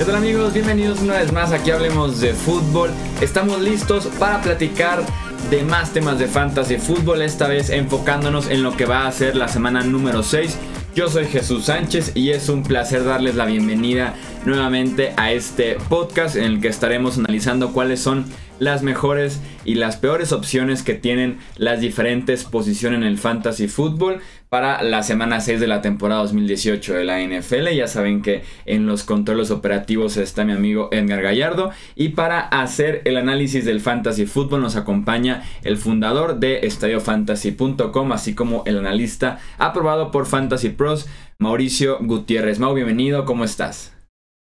¿Qué 0.00 0.06
tal 0.06 0.16
amigos? 0.16 0.54
Bienvenidos 0.54 1.02
una 1.02 1.18
vez 1.18 1.30
más 1.30 1.52
aquí 1.52 1.70
Hablemos 1.70 2.22
de 2.22 2.32
Fútbol. 2.32 2.88
Estamos 3.20 3.60
listos 3.60 4.06
para 4.18 4.40
platicar 4.40 5.04
de 5.50 5.62
más 5.62 5.92
temas 5.92 6.18
de 6.18 6.26
fantasy 6.26 6.78
fútbol, 6.78 7.20
esta 7.20 7.48
vez 7.48 7.68
enfocándonos 7.68 8.48
en 8.48 8.62
lo 8.62 8.74
que 8.74 8.86
va 8.86 9.06
a 9.06 9.12
ser 9.12 9.36
la 9.36 9.46
semana 9.46 9.82
número 9.82 10.22
6. 10.22 10.56
Yo 10.94 11.10
soy 11.10 11.26
Jesús 11.26 11.66
Sánchez 11.66 12.12
y 12.14 12.30
es 12.30 12.48
un 12.48 12.62
placer 12.62 13.04
darles 13.04 13.34
la 13.34 13.44
bienvenida 13.44 14.14
nuevamente 14.46 15.12
a 15.18 15.32
este 15.32 15.76
podcast 15.90 16.34
en 16.34 16.44
el 16.44 16.60
que 16.62 16.68
estaremos 16.68 17.18
analizando 17.18 17.74
cuáles 17.74 18.00
son 18.00 18.24
las 18.60 18.84
mejores 18.84 19.40
y 19.64 19.74
las 19.74 19.96
peores 19.96 20.30
opciones 20.30 20.84
que 20.84 20.94
tienen 20.94 21.38
las 21.56 21.80
diferentes 21.80 22.44
posiciones 22.44 22.98
en 22.98 23.04
el 23.04 23.18
fantasy 23.18 23.66
fútbol 23.66 24.20
para 24.48 24.82
la 24.82 25.02
semana 25.02 25.40
6 25.40 25.60
de 25.60 25.66
la 25.66 25.80
temporada 25.80 26.22
2018 26.22 26.94
de 26.94 27.04
la 27.04 27.20
NFL. 27.20 27.68
Ya 27.74 27.86
saben 27.86 28.20
que 28.20 28.42
en 28.66 28.86
los 28.86 29.04
controles 29.04 29.50
operativos 29.50 30.16
está 30.16 30.44
mi 30.44 30.52
amigo 30.52 30.88
Edgar 30.92 31.22
Gallardo. 31.22 31.70
Y 31.94 32.10
para 32.10 32.40
hacer 32.40 33.02
el 33.04 33.16
análisis 33.16 33.64
del 33.64 33.80
fantasy 33.80 34.26
fútbol 34.26 34.60
nos 34.60 34.76
acompaña 34.76 35.44
el 35.62 35.76
fundador 35.76 36.38
de 36.38 36.66
estadiofantasy.com, 36.66 38.12
así 38.12 38.34
como 38.34 38.62
el 38.66 38.78
analista 38.78 39.38
aprobado 39.58 40.10
por 40.10 40.26
Fantasy 40.26 40.70
Pros, 40.70 41.08
Mauricio 41.38 41.98
Gutiérrez. 42.00 42.58
Mau, 42.58 42.74
bienvenido, 42.74 43.24
¿cómo 43.24 43.44
estás? 43.44 43.96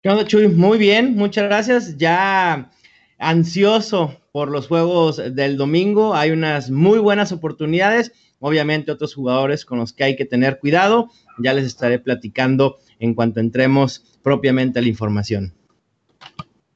¿Qué 0.02 0.10
onda, 0.10 0.26
Chuy? 0.26 0.48
Muy 0.48 0.78
bien, 0.78 1.14
muchas 1.14 1.44
gracias. 1.44 1.96
Ya 1.96 2.70
ansioso 3.22 4.20
por 4.32 4.50
los 4.50 4.66
juegos 4.66 5.22
del 5.34 5.56
domingo. 5.56 6.14
Hay 6.14 6.32
unas 6.32 6.70
muy 6.70 6.98
buenas 6.98 7.32
oportunidades. 7.32 8.12
Obviamente 8.40 8.90
otros 8.90 9.14
jugadores 9.14 9.64
con 9.64 9.78
los 9.78 9.92
que 9.92 10.04
hay 10.04 10.16
que 10.16 10.24
tener 10.24 10.58
cuidado. 10.58 11.08
Ya 11.38 11.54
les 11.54 11.64
estaré 11.64 11.98
platicando 12.00 12.78
en 12.98 13.14
cuanto 13.14 13.40
entremos 13.40 14.18
propiamente 14.22 14.80
a 14.80 14.82
la 14.82 14.88
información. 14.88 15.54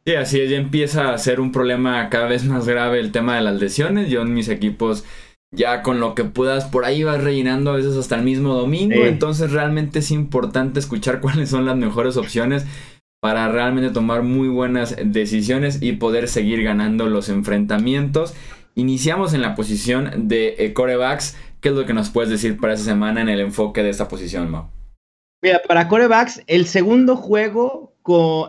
Sí, 0.07 0.15
así 0.15 0.41
es, 0.41 0.51
ya 0.51 0.57
empieza 0.57 1.13
a 1.13 1.19
ser 1.19 1.41
un 1.41 1.51
problema 1.51 2.09
cada 2.11 2.29
vez 2.29 2.45
más 2.45 2.69
grave 2.69 3.01
el 3.01 3.11
tema 3.11 3.35
de 3.35 3.43
las 3.43 3.61
lesiones. 3.61 4.09
Yo 4.09 4.23
en 4.23 4.33
mis 4.33 4.49
equipos 4.49 5.05
ya 5.51 5.83
con 5.83 6.01
lo 6.01 6.15
que 6.15 6.25
puedas 6.25 6.67
por 6.67 6.85
ahí 6.85 7.03
vas 7.03 7.23
rellenando 7.23 7.71
a 7.71 7.77
veces 7.77 7.97
hasta 7.97 8.15
el 8.15 8.23
mismo 8.23 8.55
domingo. 8.55 9.05
Entonces 9.05 9.51
realmente 9.51 9.99
es 9.99 10.13
importante 10.13 10.79
escuchar 10.79 11.21
cuáles 11.23 11.51
son 11.51 11.67
las 11.67 11.77
mejores 11.77 12.17
opciones 12.17 12.67
para 13.21 13.49
realmente 13.49 13.91
tomar 13.91 14.23
muy 14.23 14.49
buenas 14.49 14.97
decisiones 15.05 15.79
y 15.81 15.93
poder 15.93 16.29
seguir 16.29 16.63
ganando 16.63 17.07
los 17.07 17.29
enfrentamientos. 17.29 18.35
Iniciamos 18.75 19.33
en 19.33 19.43
la 19.43 19.55
posición 19.55 20.29
de 20.29 20.57
eh, 20.59 20.73
corebacks. 20.75 21.37
¿Qué 21.61 21.71
es 21.71 21.75
lo 21.75 21.87
que 21.87 21.95
nos 21.95 22.11
puedes 22.11 22.31
decir 22.31 22.61
para 22.61 22.75
esa 22.75 22.85
semana 22.85 23.23
en 23.23 23.29
el 23.29 23.41
enfoque 23.41 23.83
de 23.83 23.91
esta 23.91 24.09
posición, 24.09 24.51
Mau? 24.51 24.71
Mira, 25.43 25.63
para 25.67 25.89
corebacks, 25.89 26.43
el 26.47 26.67
segundo 26.67 27.17
juego 27.17 27.95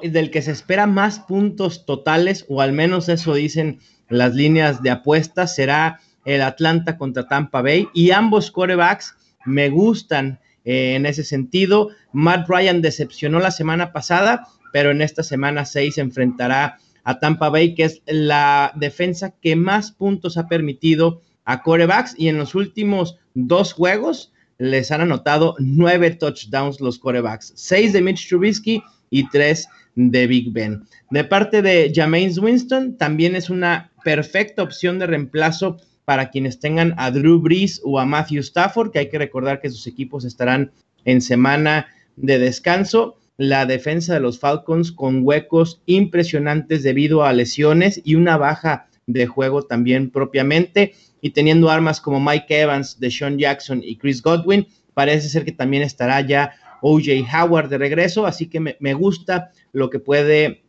del 0.04 0.30
que 0.30 0.42
se 0.42 0.52
espera 0.52 0.86
más 0.86 1.20
puntos 1.20 1.86
totales, 1.86 2.46
o 2.48 2.62
al 2.62 2.74
menos 2.74 3.10
eso 3.10 3.34
dicen 3.34 3.80
las 4.08 4.36
líneas 4.36 4.84
de 4.84 4.92
apuestas, 4.92 5.56
será 5.56 6.00
el 6.26 6.42
Atlanta 6.42 6.98
contra 6.98 7.28
Tampa 7.28 7.62
Bay. 7.62 7.88
Y 7.94 8.12
ambos 8.12 8.52
corebacks 8.52 9.16
me 9.46 9.70
gustan 9.70 10.40
eh, 10.64 10.96
en 10.96 11.06
ese 11.06 11.24
sentido. 11.24 11.90
Matt 12.12 12.48
Ryan 12.48 12.82
decepcionó 12.82 13.40
la 13.40 13.52
semana 13.52 13.94
pasada 13.94 14.48
pero 14.78 14.92
en 14.92 15.02
esta 15.02 15.24
semana 15.24 15.66
6 15.66 15.96
se 15.96 16.02
enfrentará 16.02 16.78
a 17.04 17.18
Tampa 17.18 17.50
Bay, 17.50 17.74
que 17.74 17.86
es 17.86 18.04
la 18.06 18.72
defensa 18.76 19.34
que 19.42 19.56
más 19.56 19.92
puntos 19.92 20.38
ha 20.38 20.48
permitido 20.48 21.24
a 21.46 21.64
corebacks. 21.64 22.14
Y 22.16 22.28
en 22.28 22.38
los 22.38 22.54
últimos 22.54 23.18
dos 23.34 23.74
juegos 23.74 24.32
les 24.60 24.92
han 24.92 25.02
anotado 25.02 25.56
nueve 25.58 26.12
touchdowns 26.12 26.80
los 26.80 27.00
corebacks, 27.00 27.54
seis 27.56 27.92
de 27.92 28.04
Mitch 28.04 28.30
Trubisky 28.30 28.84
y 29.10 29.28
tres 29.30 29.68
de 29.96 30.28
Big 30.28 30.52
Ben. 30.52 30.84
De 31.10 31.24
parte 31.24 31.64
de 31.64 31.92
Jameis 31.92 32.38
Winston, 32.38 33.00
también 33.00 33.36
es 33.36 33.50
una 33.50 33.90
perfecta 34.04 34.62
opción 34.62 35.00
de 35.00 35.08
reemplazo 35.08 35.78
para 36.06 36.30
quienes 36.30 36.60
tengan 36.60 36.94
a 36.98 37.10
Drew 37.10 37.40
Brees 37.40 37.82
o 37.84 37.98
a 38.00 38.06
Matthew 38.06 38.42
Stafford, 38.42 38.92
que 38.92 39.00
hay 39.00 39.10
que 39.10 39.18
recordar 39.18 39.60
que 39.60 39.72
sus 39.72 39.88
equipos 39.88 40.24
estarán 40.24 40.72
en 41.04 41.22
semana 41.22 41.88
de 42.16 42.38
descanso 42.38 43.18
la 43.38 43.66
defensa 43.66 44.16
de 44.16 44.20
los 44.20 44.40
Falcons 44.40 44.92
con 44.92 45.22
huecos 45.24 45.82
impresionantes 45.86 46.84
debido 46.84 47.24
a 47.24 47.34
lesiones 47.34 48.02
y 48.04 48.16
una 48.16 48.38
baja 48.38 48.88
de 49.06 49.28
juego 49.28 49.62
también 49.62 50.10
propiamente 50.10 50.94
y 51.22 51.32
teniendo 51.32 51.70
armas 51.70 52.02
como 52.02 52.20
Mike 52.20 52.62
Evans, 52.62 53.00
Deshaun 53.00 53.38
Jackson 53.38 53.82
y 53.84 53.98
Chris 53.98 54.22
Godwin, 54.22 54.68
parece 54.94 55.30
ser 55.30 55.46
que 55.46 55.52
también 55.52 55.84
estará 55.84 56.22
ya 56.22 56.54
OJ 56.82 57.26
Howard 57.34 57.70
de 57.70 57.78
regreso, 57.78 58.26
así 58.26 58.48
que 58.48 58.60
me, 58.60 58.94
gusta 58.94 59.52
lo 59.72 59.90
que 59.90 60.00
puede 60.00 60.64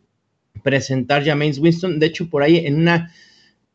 presentar 0.63 1.25
James 1.25 1.59
Winston. 1.59 1.99
De 1.99 2.07
hecho, 2.07 2.31
por 2.31 2.43
ahí 2.43 2.59
en 2.59 2.77
una 2.77 3.13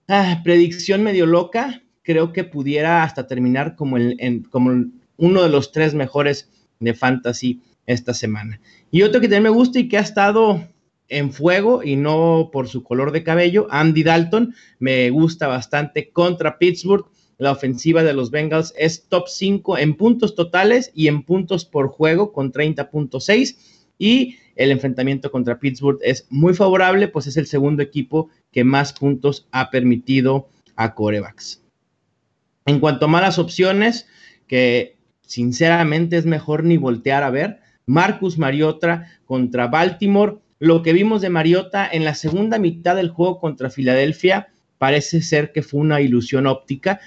ah, 0.08 0.42
predicción 0.44 1.04
medio 1.04 1.26
loca, 1.26 1.84
creo 2.02 2.34
que 2.34 2.44
pudiera 2.44 3.04
hasta 3.04 3.28
terminar 3.28 3.76
como, 3.76 3.98
el, 3.98 4.48
como 4.50 4.86
uno 5.18 5.44
de 5.44 5.50
los 5.50 5.72
tres 5.72 5.94
mejores 5.94 6.50
de 6.80 6.94
fantasy 6.94 7.62
esta 7.86 8.14
semana. 8.14 8.60
Y 8.92 9.02
otro 9.04 9.22
que 9.22 9.28
también 9.28 9.44
me 9.44 9.50
gusta 9.50 9.80
y 9.80 9.88
que 9.88 9.98
ha 9.98 10.02
estado 10.02 10.68
en 11.10 11.32
fuego 11.32 11.84
y 11.84 11.96
no 11.96 12.50
por 12.52 12.68
su 12.68 12.84
color 12.84 13.12
de 13.12 13.24
cabello, 13.24 13.68
Andy 13.70 14.04
Dalton, 14.04 14.56
me 14.80 15.10
gusta 15.10 15.48
bastante 15.48 16.10
contra 16.10 16.58
Pittsburgh. 16.58 17.06
La 17.38 17.52
ofensiva 17.52 18.04
de 18.04 18.14
los 18.14 18.32
Bengals 18.32 18.74
es 18.78 19.08
top 19.10 19.28
5 19.28 19.78
en 19.78 19.96
puntos 19.96 20.36
totales 20.36 20.92
y 20.94 21.08
en 21.08 21.24
puntos 21.24 21.66
por 21.66 21.88
juego 21.88 22.32
con 22.32 22.52
30.6 22.52 23.58
y 23.98 24.38
el 24.56 24.72
enfrentamiento 24.72 25.32
contra 25.32 25.60
Pittsburgh 25.60 26.00
es 26.04 26.28
muy 26.30 26.54
favorable, 26.54 27.08
pues 27.08 27.28
es 27.28 27.38
el 27.38 27.48
segundo 27.48 27.82
equipo 27.82 28.30
que 28.52 28.64
más 28.64 28.94
puntos 28.94 29.48
ha 29.52 29.72
permitido 29.72 30.48
a 30.76 30.94
corebacks. 30.94 31.62
En 32.66 32.80
cuanto 32.80 33.06
a 33.06 33.10
malas 33.10 33.40
opciones, 33.40 34.08
que 34.48 34.98
sinceramente 35.22 36.18
es 36.18 36.26
mejor 36.26 36.64
ni 36.64 36.78
voltear 36.78 37.24
a 37.24 37.32
ver, 37.32 37.60
Marcus 37.86 38.38
Mariota 38.38 39.08
contra 39.26 39.68
Baltimore. 39.68 40.38
Lo 40.60 40.82
que 40.82 40.94
vimos 40.94 41.22
de 41.22 41.30
Mariota 41.30 41.88
en 41.92 42.06
la 42.06 42.14
segunda 42.14 42.58
mitad 42.58 42.96
del 42.96 43.10
juego 43.10 43.40
contra 43.40 43.70
Filadelfia 43.70 44.48
parece 44.78 45.22
ser 45.22 45.52
que 45.52 45.62
fue 45.62 45.82
una 45.82 46.02
ilusión 46.02 46.48
óptica 46.48 47.00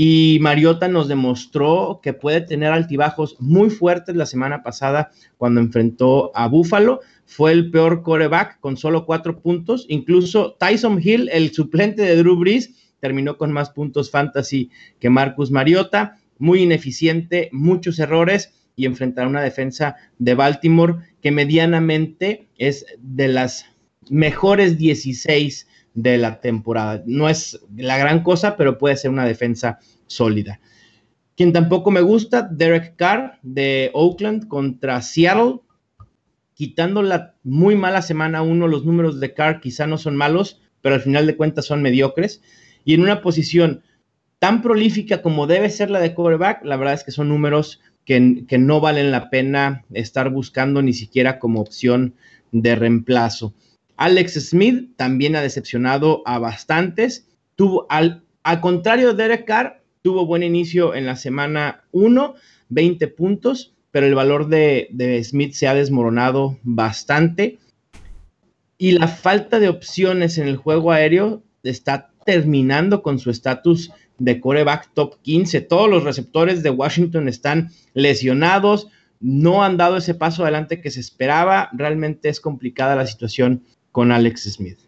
y 0.00 0.38
Mariota 0.40 0.86
nos 0.86 1.08
demostró 1.08 1.98
que 2.00 2.12
puede 2.12 2.40
tener 2.40 2.70
altibajos 2.70 3.34
muy 3.40 3.68
fuertes 3.68 4.14
la 4.14 4.26
semana 4.26 4.62
pasada 4.62 5.10
cuando 5.36 5.60
enfrentó 5.60 6.30
a 6.36 6.46
Buffalo. 6.46 7.00
Fue 7.26 7.50
el 7.50 7.72
peor 7.72 8.04
coreback 8.04 8.60
con 8.60 8.76
solo 8.76 9.04
cuatro 9.06 9.40
puntos. 9.40 9.86
Incluso 9.88 10.52
Tyson 10.52 11.00
Hill, 11.02 11.28
el 11.32 11.50
suplente 11.52 12.02
de 12.02 12.14
Drew 12.14 12.36
Brees, 12.36 12.92
terminó 13.00 13.36
con 13.36 13.50
más 13.50 13.70
puntos 13.70 14.12
fantasy 14.12 14.70
que 15.00 15.10
Marcus 15.10 15.50
Mariota. 15.50 16.16
Muy 16.38 16.62
ineficiente, 16.62 17.48
muchos 17.50 17.98
errores 17.98 18.54
y 18.78 18.86
enfrentar 18.86 19.26
una 19.26 19.42
defensa 19.42 19.96
de 20.18 20.34
Baltimore 20.34 20.94
que 21.20 21.32
medianamente 21.32 22.48
es 22.56 22.86
de 23.00 23.26
las 23.26 23.66
mejores 24.08 24.78
16 24.78 25.66
de 25.94 26.16
la 26.16 26.40
temporada. 26.40 27.02
No 27.04 27.28
es 27.28 27.60
la 27.76 27.98
gran 27.98 28.22
cosa, 28.22 28.56
pero 28.56 28.78
puede 28.78 28.96
ser 28.96 29.10
una 29.10 29.26
defensa 29.26 29.80
sólida. 30.06 30.60
Quien 31.36 31.52
tampoco 31.52 31.90
me 31.90 32.00
gusta, 32.02 32.42
Derek 32.42 32.94
Carr 32.94 33.40
de 33.42 33.90
Oakland 33.94 34.46
contra 34.46 35.02
Seattle. 35.02 35.56
Quitando 36.54 37.02
la 37.02 37.34
muy 37.42 37.74
mala 37.74 38.00
semana 38.00 38.42
uno, 38.42 38.68
los 38.68 38.84
números 38.84 39.18
de 39.18 39.34
Carr 39.34 39.60
quizá 39.60 39.88
no 39.88 39.98
son 39.98 40.14
malos, 40.14 40.60
pero 40.82 40.94
al 40.94 41.00
final 41.00 41.26
de 41.26 41.36
cuentas 41.36 41.64
son 41.64 41.82
mediocres. 41.82 42.42
Y 42.84 42.94
en 42.94 43.02
una 43.02 43.22
posición 43.22 43.82
tan 44.38 44.62
prolífica 44.62 45.20
como 45.20 45.48
debe 45.48 45.68
ser 45.68 45.90
la 45.90 45.98
de 45.98 46.14
quarterback, 46.14 46.64
la 46.64 46.76
verdad 46.76 46.94
es 46.94 47.02
que 47.02 47.10
son 47.10 47.28
números 47.28 47.80
que, 48.08 48.58
no 48.58 48.80
valen 48.80 49.10
la 49.10 49.28
pena 49.28 49.84
estar 49.92 50.30
buscando 50.30 50.80
ni 50.80 50.94
siquiera 50.94 51.38
como 51.38 51.60
opción 51.60 52.14
de 52.52 52.74
reemplazo. 52.74 53.52
Alex 53.98 54.48
Smith 54.48 54.96
también 54.96 55.36
ha 55.36 55.42
decepcionado 55.42 56.22
a 56.24 56.38
bastantes. 56.38 57.28
Tuvo, 57.54 57.86
al, 57.90 58.24
al 58.44 58.62
contrario 58.62 59.12
de 59.12 59.22
Derek 59.22 59.44
Carr, 59.44 59.82
tuvo 60.00 60.24
buen 60.24 60.42
inicio 60.42 60.94
en 60.94 61.04
la 61.04 61.16
semana 61.16 61.84
1, 61.92 62.34
20 62.70 63.08
puntos, 63.08 63.74
pero 63.90 64.06
el 64.06 64.14
valor 64.14 64.48
de, 64.48 64.88
de 64.90 65.22
Smith 65.22 65.52
se 65.52 65.68
ha 65.68 65.74
desmoronado 65.74 66.58
bastante. 66.62 67.58
Y 68.78 68.92
la 68.92 69.08
falta 69.08 69.60
de 69.60 69.68
opciones 69.68 70.38
en 70.38 70.48
el 70.48 70.56
juego 70.56 70.92
aéreo 70.92 71.42
está 71.62 72.10
terminando 72.24 73.02
con 73.02 73.18
su 73.18 73.30
estatus 73.30 73.90
de 74.18 74.40
coreback 74.40 74.90
top 74.94 75.16
15. 75.22 75.60
Todos 75.62 75.88
los 75.88 76.04
receptores 76.04 76.62
de 76.62 76.70
Washington 76.70 77.28
están 77.28 77.70
lesionados, 77.94 78.88
no 79.20 79.64
han 79.64 79.76
dado 79.76 79.96
ese 79.96 80.14
paso 80.14 80.42
adelante 80.42 80.80
que 80.80 80.90
se 80.90 81.00
esperaba. 81.00 81.70
Realmente 81.72 82.28
es 82.28 82.40
complicada 82.40 82.96
la 82.96 83.06
situación 83.06 83.62
con 83.90 84.12
Alex 84.12 84.44
Smith. 84.52 84.78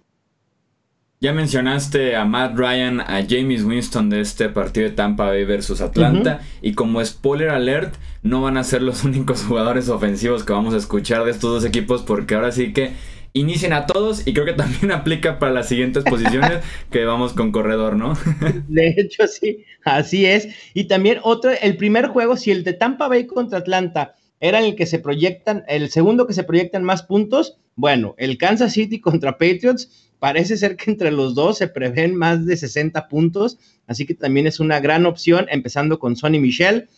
Ya 1.22 1.34
mencionaste 1.34 2.16
a 2.16 2.24
Matt 2.24 2.56
Ryan, 2.56 3.00
a 3.00 3.22
James 3.28 3.62
Winston 3.62 4.08
de 4.08 4.22
este 4.22 4.48
partido 4.48 4.88
de 4.88 4.94
Tampa 4.94 5.26
Bay 5.26 5.44
versus 5.44 5.82
Atlanta. 5.82 6.40
Y 6.62 6.72
como 6.72 7.04
spoiler 7.04 7.50
alert, 7.50 7.94
no 8.22 8.40
van 8.40 8.56
a 8.56 8.64
ser 8.64 8.80
los 8.80 9.04
únicos 9.04 9.42
jugadores 9.42 9.90
ofensivos 9.90 10.44
que 10.44 10.54
vamos 10.54 10.72
a 10.72 10.78
escuchar 10.78 11.24
de 11.24 11.32
estos 11.32 11.50
dos 11.50 11.64
equipos 11.66 12.02
porque 12.02 12.36
ahora 12.36 12.52
sí 12.52 12.72
que 12.72 12.92
inicien 13.32 13.72
a 13.72 13.86
todos 13.86 14.26
y 14.26 14.32
creo 14.32 14.46
que 14.46 14.52
también 14.52 14.90
aplica 14.92 15.38
para 15.38 15.52
las 15.52 15.68
siguientes 15.68 16.04
posiciones 16.04 16.62
que 16.90 17.04
vamos 17.04 17.32
con 17.32 17.52
corredor, 17.52 17.96
¿no? 17.96 18.14
de 18.68 18.94
hecho, 18.96 19.26
sí, 19.26 19.64
así 19.84 20.26
es. 20.26 20.48
Y 20.74 20.84
también 20.84 21.18
otro, 21.22 21.50
el 21.50 21.76
primer 21.76 22.08
juego, 22.08 22.36
si 22.36 22.50
el 22.50 22.64
de 22.64 22.72
Tampa 22.72 23.08
Bay 23.08 23.26
contra 23.26 23.58
Atlanta 23.58 24.14
era 24.40 24.60
el 24.60 24.74
que 24.74 24.86
se 24.86 24.98
proyectan, 24.98 25.64
el 25.68 25.90
segundo 25.90 26.26
que 26.26 26.32
se 26.32 26.44
proyectan 26.44 26.82
más 26.82 27.02
puntos, 27.02 27.58
bueno, 27.76 28.14
el 28.18 28.38
Kansas 28.38 28.72
City 28.72 29.00
contra 29.00 29.32
Patriots, 29.32 30.10
parece 30.18 30.56
ser 30.56 30.76
que 30.76 30.90
entre 30.90 31.10
los 31.10 31.34
dos 31.34 31.58
se 31.58 31.68
prevén 31.68 32.14
más 32.14 32.46
de 32.46 32.56
60 32.56 33.08
puntos, 33.08 33.58
así 33.86 34.06
que 34.06 34.14
también 34.14 34.46
es 34.46 34.60
una 34.60 34.80
gran 34.80 35.04
opción, 35.06 35.46
empezando 35.50 35.98
con 35.98 36.16
Sonny 36.16 36.40
Michel. 36.40 36.88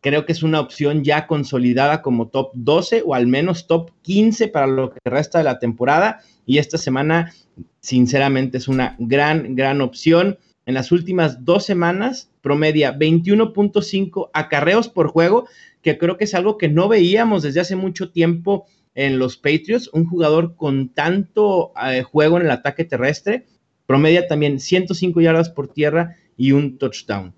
Creo 0.00 0.24
que 0.24 0.32
es 0.32 0.42
una 0.42 0.60
opción 0.60 1.02
ya 1.02 1.26
consolidada 1.26 2.02
como 2.02 2.28
top 2.28 2.52
12 2.54 3.02
o 3.04 3.14
al 3.14 3.26
menos 3.26 3.66
top 3.66 3.90
15 4.02 4.48
para 4.48 4.66
lo 4.66 4.90
que 4.90 4.98
resta 5.04 5.38
de 5.38 5.44
la 5.44 5.58
temporada. 5.58 6.20
Y 6.46 6.58
esta 6.58 6.78
semana, 6.78 7.34
sinceramente, 7.80 8.58
es 8.58 8.68
una 8.68 8.94
gran, 8.98 9.56
gran 9.56 9.80
opción. 9.80 10.38
En 10.66 10.74
las 10.74 10.92
últimas 10.92 11.44
dos 11.44 11.64
semanas, 11.64 12.30
promedia 12.42 12.96
21.5 12.96 14.30
acarreos 14.32 14.88
por 14.88 15.08
juego, 15.08 15.48
que 15.82 15.98
creo 15.98 16.16
que 16.16 16.24
es 16.24 16.34
algo 16.34 16.58
que 16.58 16.68
no 16.68 16.88
veíamos 16.88 17.42
desde 17.42 17.60
hace 17.60 17.74
mucho 17.74 18.10
tiempo 18.10 18.66
en 18.94 19.18
los 19.18 19.36
Patriots. 19.36 19.90
Un 19.92 20.06
jugador 20.06 20.54
con 20.54 20.90
tanto 20.90 21.72
eh, 21.84 22.02
juego 22.02 22.36
en 22.36 22.44
el 22.44 22.50
ataque 22.52 22.84
terrestre, 22.84 23.46
promedia 23.86 24.28
también 24.28 24.60
105 24.60 25.20
yardas 25.20 25.50
por 25.50 25.68
tierra 25.68 26.16
y 26.36 26.52
un 26.52 26.78
touchdown. 26.78 27.34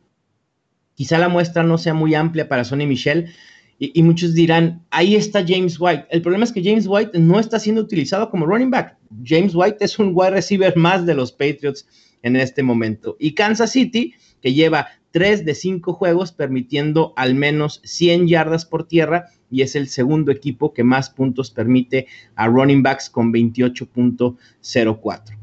Quizá 1.00 1.16
la 1.16 1.30
muestra 1.30 1.62
no 1.62 1.78
sea 1.78 1.94
muy 1.94 2.14
amplia 2.14 2.46
para 2.46 2.62
Sonny 2.62 2.86
Michel. 2.86 3.32
Y, 3.78 4.02
muchos 4.02 4.34
dirán, 4.34 4.84
ahí 4.90 5.16
está 5.16 5.42
James 5.42 5.80
White. 5.80 6.04
El 6.10 6.20
problema 6.20 6.44
es 6.44 6.52
que 6.52 6.62
James 6.62 6.84
White 6.86 7.18
no 7.18 7.40
está 7.40 7.58
siendo 7.58 7.80
utilizado 7.80 8.28
como 8.28 8.44
running 8.44 8.70
back. 8.70 8.98
James 9.24 9.54
White 9.54 9.78
es 9.80 9.98
un 9.98 10.10
wide 10.12 10.32
receiver 10.32 10.76
más 10.76 11.06
de 11.06 11.14
los 11.14 11.32
Patriots 11.32 11.88
en 12.20 12.36
este 12.36 12.62
momento. 12.62 13.16
Y 13.18 13.32
Kansas 13.32 13.72
City, 13.72 14.12
que 14.42 14.52
lleva 14.52 14.88
tres 15.10 15.46
de 15.46 15.54
cinco 15.54 15.94
juegos 15.94 16.32
permitiendo 16.32 17.14
al 17.16 17.34
menos 17.34 17.80
100 17.82 18.28
yardas 18.28 18.66
por 18.66 18.86
tierra 18.86 19.30
y 19.50 19.62
es 19.62 19.76
el 19.76 19.88
segundo 19.88 20.30
equipo 20.30 20.74
que 20.74 20.84
más 20.84 21.08
puntos 21.08 21.50
permite 21.50 22.08
a 22.34 22.46
running 22.46 22.82
backs 22.82 23.08
con 23.08 23.32
28.04. 23.32 25.39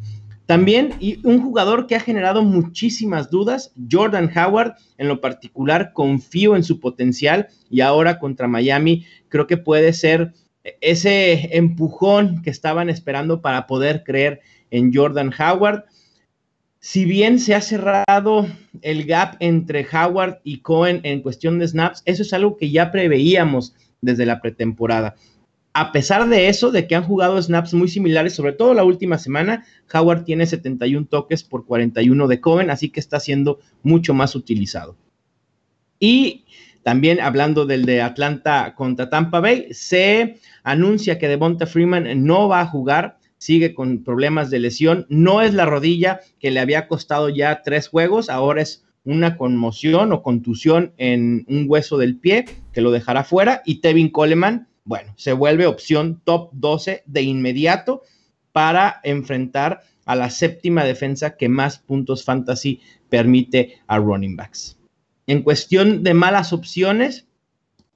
También 0.47 0.93
y 1.01 1.19
un 1.27 1.41
jugador 1.41 1.87
que 1.87 1.95
ha 1.95 1.99
generado 1.99 2.41
muchísimas 2.41 3.29
dudas, 3.29 3.73
Jordan 3.91 4.31
Howard, 4.33 4.75
en 4.97 5.09
lo 5.09 5.19
particular 5.19 5.91
confío 5.91 6.55
en 6.55 6.63
su 6.63 6.79
potencial 6.79 7.49
y 7.69 7.81
ahora 7.81 8.17
contra 8.17 8.47
Miami 8.47 9.05
creo 9.27 9.45
que 9.45 9.57
puede 9.57 9.91
ser 9.91 10.31
ese 10.79 11.57
empujón 11.57 12.41
que 12.43 12.49
estaban 12.49 12.89
esperando 12.89 13.41
para 13.41 13.67
poder 13.67 14.03
creer 14.05 14.39
en 14.71 14.93
Jordan 14.93 15.33
Howard. 15.37 15.83
Si 16.79 17.03
bien 17.03 17.39
se 17.39 17.53
ha 17.53 17.59
cerrado 17.59 18.47
el 18.81 19.05
gap 19.05 19.35
entre 19.41 19.85
Howard 19.91 20.39
y 20.45 20.59
Cohen 20.59 21.01
en 21.03 21.21
cuestión 21.21 21.59
de 21.59 21.67
snaps, 21.67 22.03
eso 22.05 22.21
es 22.21 22.31
algo 22.31 22.55
que 22.55 22.71
ya 22.71 22.89
preveíamos 22.93 23.75
desde 23.99 24.25
la 24.25 24.39
pretemporada 24.39 25.15
a 25.79 25.91
pesar 25.91 26.27
de 26.27 26.49
eso, 26.49 26.71
de 26.71 26.87
que 26.87 26.95
han 26.95 27.03
jugado 27.03 27.39
snaps 27.39 27.75
muy 27.75 27.87
similares, 27.87 28.33
sobre 28.33 28.53
todo 28.53 28.73
la 28.73 28.83
última 28.83 29.19
semana, 29.19 29.63
Howard 29.93 30.23
tiene 30.23 30.47
71 30.47 31.05
toques 31.05 31.43
por 31.43 31.67
41 31.67 32.27
de 32.27 32.41
Cohen, 32.41 32.71
así 32.71 32.89
que 32.89 32.99
está 32.99 33.19
siendo 33.19 33.59
mucho 33.83 34.15
más 34.15 34.33
utilizado. 34.33 34.97
Y 35.99 36.45
también 36.81 37.19
hablando 37.19 37.67
del 37.67 37.85
de 37.85 38.01
Atlanta 38.01 38.73
contra 38.73 39.11
Tampa 39.11 39.39
Bay, 39.39 39.67
se 39.69 40.39
anuncia 40.63 41.19
que 41.19 41.27
Devonta 41.27 41.67
Freeman 41.67 42.25
no 42.25 42.47
va 42.47 42.61
a 42.61 42.65
jugar, 42.65 43.19
sigue 43.37 43.75
con 43.75 44.03
problemas 44.03 44.49
de 44.49 44.57
lesión, 44.57 45.05
no 45.09 45.43
es 45.43 45.53
la 45.53 45.67
rodilla 45.67 46.21
que 46.39 46.49
le 46.49 46.59
había 46.59 46.87
costado 46.87 47.29
ya 47.29 47.61
tres 47.61 47.87
juegos, 47.87 48.31
ahora 48.31 48.63
es 48.63 48.83
una 49.03 49.37
conmoción 49.37 50.11
o 50.11 50.23
contusión 50.23 50.93
en 50.97 51.45
un 51.47 51.65
hueso 51.67 51.99
del 51.99 52.17
pie 52.17 52.45
que 52.73 52.81
lo 52.81 52.89
dejará 52.89 53.23
fuera 53.23 53.61
y 53.63 53.79
Tevin 53.81 54.09
Coleman 54.09 54.67
bueno, 54.87 55.13
se 55.17 55.33
vuelve 55.33 55.67
opción 55.67 56.21
top 56.23 56.49
12 56.53 57.03
de 57.05 57.21
inmediato 57.21 58.03
para 58.53 59.01
enfrentar 59.03 59.81
a 60.05 60.15
la 60.15 60.29
séptima 60.29 60.85
defensa 60.85 61.35
que 61.35 61.49
más 61.49 61.77
puntos 61.77 62.23
fantasy 62.23 62.79
permite 63.09 63.81
a 63.87 63.97
running 63.97 64.37
backs. 64.37 64.79
En 65.27 65.43
cuestión 65.43 66.03
de 66.03 66.13
malas 66.13 66.53
opciones, 66.53 67.27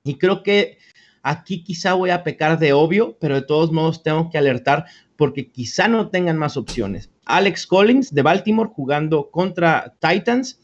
y 0.04 0.16
creo 0.16 0.44
que 0.44 0.80
aquí 1.24 1.64
quizá 1.64 1.94
voy 1.94 2.10
a 2.10 2.24
pecar 2.24 2.60
de 2.60 2.74
obvio, 2.74 3.18
pero 3.22 3.36
de 3.36 3.44
todos 3.44 3.72
modos 3.72 4.04
tengo 4.04 4.30
que 4.30 4.38
alertar 4.38 4.86
porque 5.16 5.50
quizá 5.50 5.88
no 5.88 6.10
tengan 6.10 6.38
más 6.38 6.58
opciones. 6.58 7.10
Alex 7.24 7.66
Collins 7.66 8.14
de 8.14 8.22
Baltimore 8.22 8.70
jugando 8.74 9.32
contra 9.32 9.96
Titans 10.02 10.60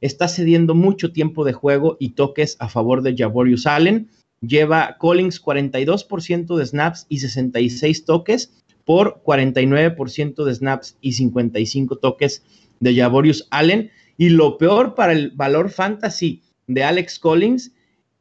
está 0.00 0.28
cediendo 0.28 0.74
mucho 0.74 1.12
tiempo 1.12 1.44
de 1.44 1.52
juego 1.52 1.98
y 2.00 2.10
toques 2.10 2.56
a 2.58 2.70
favor 2.70 3.02
de 3.02 3.14
Javorius 3.14 3.66
Allen 3.66 4.08
lleva 4.40 4.96
Collins 4.98 5.42
42% 5.42 6.56
de 6.56 6.66
snaps 6.66 7.06
y 7.08 7.18
66 7.18 8.04
toques 8.04 8.52
por 8.84 9.22
49% 9.24 10.44
de 10.44 10.54
snaps 10.54 10.96
y 11.00 11.12
55 11.12 11.96
toques 11.96 12.42
de 12.80 12.96
Javorius 12.96 13.46
Allen. 13.50 13.90
Y 14.16 14.30
lo 14.30 14.58
peor 14.58 14.94
para 14.94 15.12
el 15.12 15.30
valor 15.30 15.70
fantasy 15.70 16.42
de 16.66 16.84
Alex 16.84 17.18
Collins 17.18 17.72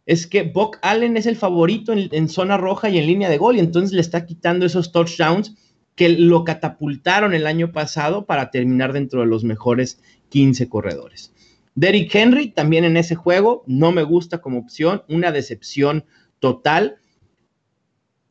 es 0.05 0.27
que 0.27 0.43
Buck 0.43 0.77
Allen 0.81 1.17
es 1.17 1.25
el 1.25 1.35
favorito 1.35 1.91
en, 1.93 2.09
en, 2.11 2.29
zona 2.29 2.57
roja 2.57 2.89
y 2.89 2.97
en 2.97 3.07
línea 3.07 3.29
de 3.29 3.37
gol 3.37 3.57
y 3.57 3.59
entonces 3.59 3.93
le 3.93 4.01
está 4.01 4.25
quitando 4.25 4.65
esos 4.65 4.91
touchdowns 4.91 5.55
que 5.95 6.09
lo 6.09 6.43
catapultaron 6.43 7.33
el 7.33 7.47
año 7.47 7.71
pasado 7.71 8.25
para 8.25 8.51
terminar 8.51 8.93
dentro 8.93 9.21
de 9.21 9.25
los 9.25 9.43
mejores 9.43 9.99
15 10.29 10.69
corredores. 10.69 11.33
Derrick 11.77 12.13
Henry 12.15 12.49
también 12.49 12.85
en 12.85 12.97
ese 12.97 13.13
juego 13.13 13.63
no 13.67 13.91
me 13.91 14.01
gusta 14.01 14.39
como 14.39 14.57
opción, 14.57 15.03
una 15.07 15.31
decepción 15.31 16.05
total. 16.39 16.95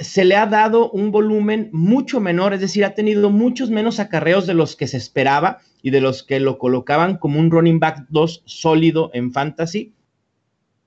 Se 0.01 0.25
le 0.25 0.35
ha 0.35 0.47
dado 0.47 0.91
un 0.91 1.13
volumen 1.13 1.71
mucho 1.73 2.19
menor, 2.19 2.55
es 2.55 2.61
decir, 2.61 2.85
ha 2.85 2.97
tenido 2.97 3.31
muchos 3.31 3.71
menos 3.71 4.01
acarreos 4.01 4.49
de 4.49 4.55
los 4.55 4.75
que 4.75 4.89
se 4.89 4.97
esperaba 4.97 5.61
y 5.81 5.91
de 5.91 6.01
los 6.01 6.25
que 6.25 6.41
lo 6.41 6.59
colocaban 6.59 7.19
como 7.19 7.39
un 7.39 7.53
running 7.53 7.79
back 7.79 8.07
2 8.09 8.43
sólido 8.47 9.13
en 9.15 9.31
fantasy. 9.31 9.95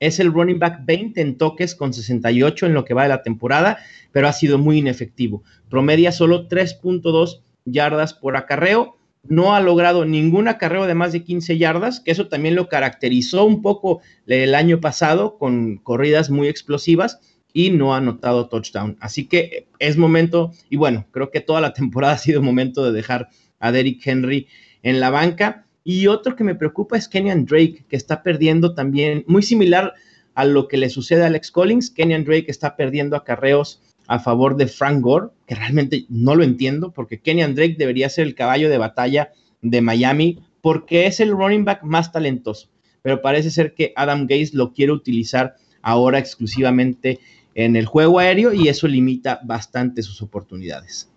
Es 0.02 0.20
el 0.20 0.34
running 0.34 0.60
back 0.60 0.82
20 0.84 1.22
en 1.22 1.38
toques 1.38 1.76
con 1.76 1.94
68 1.94 2.66
en 2.66 2.74
lo 2.74 2.84
que 2.84 2.94
va 2.94 3.04
de 3.04 3.10
la 3.10 3.24
temporada, 3.24 3.78
pero 4.12 4.28
ha 4.28 4.34
sido 4.34 4.58
muy 4.58 4.80
inefectivo. 4.80 5.44
Promedia 5.70 6.12
solo 6.12 6.50
3.2 6.50 7.40
yardas 7.64 8.14
por 8.14 8.36
acarreo 8.36 8.99
no 9.24 9.54
ha 9.54 9.60
logrado 9.60 10.06
ningún 10.06 10.48
acarreo 10.48 10.88
de 10.88 10.96
más 10.96 11.12
de 11.12 11.24
15 11.24 11.58
yardas, 11.58 12.00
que 12.00 12.12
eso 12.12 12.28
también 12.28 12.56
lo 12.56 12.70
caracterizó 12.70 13.46
un 13.46 13.62
poco 13.62 14.02
el 14.28 14.56
año 14.56 14.80
pasado 14.80 15.38
con 15.38 15.78
corridas 15.78 16.30
muy 16.30 16.48
explosivas 16.48 17.20
y 17.54 17.72
no 17.72 17.94
ha 17.94 17.98
anotado 17.98 18.48
touchdown. 18.48 18.98
Así 19.00 19.26
que 19.28 19.68
es 19.80 19.98
momento, 19.98 20.52
y 20.70 20.78
bueno, 20.78 21.06
creo 21.12 21.32
que 21.32 21.42
toda 21.42 21.62
la 21.62 21.74
temporada 21.74 22.14
ha 22.14 22.18
sido 22.18 22.42
momento 22.42 22.84
de 22.86 22.92
dejar 22.92 23.30
a 23.60 23.72
Derrick 23.72 24.06
Henry 24.06 24.48
en 24.84 25.00
la 25.00 25.10
banca. 25.10 25.66
Y 25.84 26.08
otro 26.08 26.36
que 26.36 26.44
me 26.44 26.56
preocupa 26.56 26.98
es 26.98 27.08
Kenyan 27.08 27.46
Drake, 27.46 27.86
que 27.90 27.96
está 27.96 28.22
perdiendo 28.22 28.76
también, 28.76 29.24
muy 29.28 29.42
similar 29.42 29.94
a 30.36 30.46
lo 30.46 30.68
que 30.68 30.78
le 30.78 30.90
sucede 30.90 31.24
a 31.24 31.28
Alex 31.28 31.52
Collins. 31.52 31.90
Kenyan 31.90 32.26
Drake 32.26 32.46
está 32.48 32.76
perdiendo 32.76 33.16
acarreos 33.16 33.82
a 34.10 34.18
favor 34.18 34.58
de 34.58 34.66
Frank 34.66 35.02
Gore, 35.02 35.28
que 35.46 35.54
realmente 35.54 36.06
no 36.10 36.34
lo 36.34 36.44
entiendo, 36.44 36.92
porque 36.92 37.20
Kenyan 37.20 37.54
Drake 37.54 37.76
debería 37.78 38.10
ser 38.10 38.26
el 38.26 38.34
caballo 38.34 38.68
de 38.68 38.80
batalla 38.80 39.32
de 39.62 39.82
Miami, 39.82 40.40
porque 40.62 41.06
es 41.06 41.20
el 41.20 41.30
running 41.30 41.64
back 41.64 41.84
más 41.84 42.12
talentoso. 42.12 42.70
Pero 43.04 43.22
parece 43.22 43.52
ser 43.52 43.76
que 43.76 43.94
Adam 43.96 44.26
Gaze 44.26 44.50
lo 44.54 44.74
quiere 44.74 44.94
utilizar 44.94 45.58
ahora 45.84 46.18
exclusivamente 46.18 47.20
en 47.54 47.76
el 47.76 47.86
juego 47.86 48.18
aéreo 48.18 48.52
y 48.52 48.68
eso 48.68 48.88
limita 48.88 49.42
bastante 49.44 50.02
sus 50.02 50.24
oportunidades. 50.24 51.12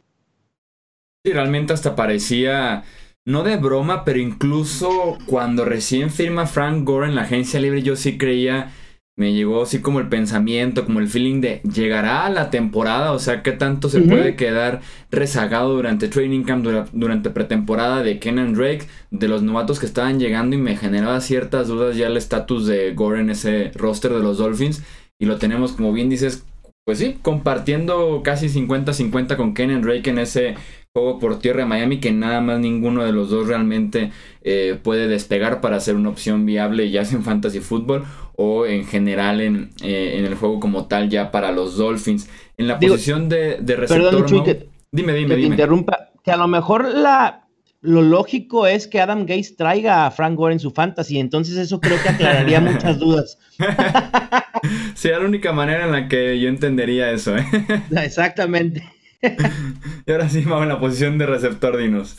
Realmente 1.24 1.72
hasta 1.72 1.96
parecía, 1.96 2.84
no 3.24 3.42
de 3.42 3.56
broma, 3.56 4.04
pero 4.04 4.18
incluso 4.18 5.16
cuando 5.24 5.64
recién 5.64 6.10
firma 6.10 6.44
Frank 6.44 6.84
Gore 6.84 7.06
en 7.06 7.14
la 7.14 7.22
agencia 7.22 7.58
libre, 7.58 7.82
yo 7.82 7.96
sí 7.96 8.18
creía 8.18 8.70
me 9.16 9.34
llegó 9.34 9.62
así 9.62 9.80
como 9.80 10.00
el 10.00 10.08
pensamiento, 10.08 10.84
como 10.84 10.98
el 10.98 11.08
feeling 11.08 11.40
de 11.40 11.60
llegará 11.70 12.24
a 12.24 12.30
la 12.30 12.50
temporada, 12.50 13.12
o 13.12 13.18
sea, 13.18 13.42
qué 13.42 13.52
tanto 13.52 13.90
se 13.90 14.00
puede 14.00 14.36
quedar 14.36 14.80
rezagado 15.10 15.74
durante 15.74 16.08
training 16.08 16.44
camp, 16.44 16.66
durante 16.92 17.30
pretemporada 17.30 18.02
de 18.02 18.18
Kenan 18.18 18.54
Drake, 18.54 18.86
de 19.10 19.28
los 19.28 19.42
novatos 19.42 19.78
que 19.80 19.86
estaban 19.86 20.18
llegando 20.18 20.56
y 20.56 20.58
me 20.58 20.76
generaba 20.76 21.20
ciertas 21.20 21.68
dudas 21.68 21.96
ya 21.96 22.06
el 22.06 22.16
estatus 22.16 22.66
de 22.66 22.94
Gore 22.94 23.20
en 23.20 23.30
ese 23.30 23.70
roster 23.74 24.12
de 24.12 24.20
los 24.20 24.38
Dolphins. 24.38 24.82
Y 25.18 25.26
lo 25.26 25.36
tenemos 25.36 25.72
como 25.72 25.92
bien 25.92 26.08
dices, 26.08 26.44
pues 26.84 26.98
sí, 26.98 27.18
compartiendo 27.20 28.22
casi 28.24 28.48
50-50 28.48 29.36
con 29.36 29.54
Kenan 29.54 29.82
Drake 29.82 30.08
en 30.08 30.18
ese 30.18 30.54
juego 30.94 31.18
por 31.18 31.38
tierra 31.38 31.60
de 31.60 31.66
Miami 31.66 32.00
que 32.00 32.12
nada 32.12 32.42
más 32.42 32.60
ninguno 32.60 33.02
de 33.02 33.12
los 33.12 33.30
dos 33.30 33.48
realmente 33.48 34.12
eh, 34.42 34.78
puede 34.82 35.08
despegar 35.08 35.62
para 35.62 35.80
ser 35.80 35.96
una 35.96 36.10
opción 36.10 36.44
viable 36.44 36.90
ya 36.90 37.06
sea 37.06 37.16
en 37.16 37.24
fantasy 37.24 37.60
fútbol 37.60 38.04
o 38.36 38.66
en 38.66 38.84
general 38.84 39.40
en, 39.40 39.70
eh, 39.82 40.16
en, 40.18 40.26
el 40.26 40.34
juego 40.34 40.60
como 40.60 40.88
tal 40.88 41.08
ya 41.08 41.30
para 41.30 41.50
los 41.50 41.78
Dolphins. 41.78 42.28
En 42.58 42.68
la 42.68 42.78
posición 42.78 43.30
de, 43.30 43.56
de 43.60 43.76
receptor... 43.76 44.26
Perdón, 44.26 44.66
Dime, 44.94 45.14
dime, 45.14 45.28
que 45.28 45.36
dime. 45.36 45.56
Te 45.56 45.62
interrumpa, 45.62 46.10
que 46.22 46.30
a 46.30 46.36
lo 46.36 46.46
mejor 46.46 46.86
la, 46.94 47.46
lo 47.80 48.02
lógico 48.02 48.66
es 48.66 48.86
que 48.86 49.00
Adam 49.00 49.20
Gates 49.20 49.56
traiga 49.56 50.04
a 50.04 50.10
Frank 50.10 50.34
Gore 50.36 50.52
en 50.52 50.60
su 50.60 50.70
fantasy, 50.70 51.18
entonces 51.18 51.56
eso 51.56 51.80
creo 51.80 51.96
que 52.02 52.10
aclararía 52.10 52.60
muchas 52.60 52.98
dudas. 52.98 53.38
Sería 54.94 55.20
la 55.20 55.24
única 55.24 55.52
manera 55.52 55.86
en 55.86 55.92
la 55.92 56.08
que 56.08 56.38
yo 56.38 56.50
entendería 56.50 57.10
eso, 57.10 57.34
¿eh? 57.38 57.46
Exactamente. 57.96 58.82
y 60.06 60.10
ahora 60.10 60.28
sí, 60.28 60.42
vamos 60.42 60.64
en 60.64 60.68
la 60.68 60.80
posición 60.80 61.18
de 61.18 61.26
receptor, 61.26 61.76
dinos. 61.76 62.16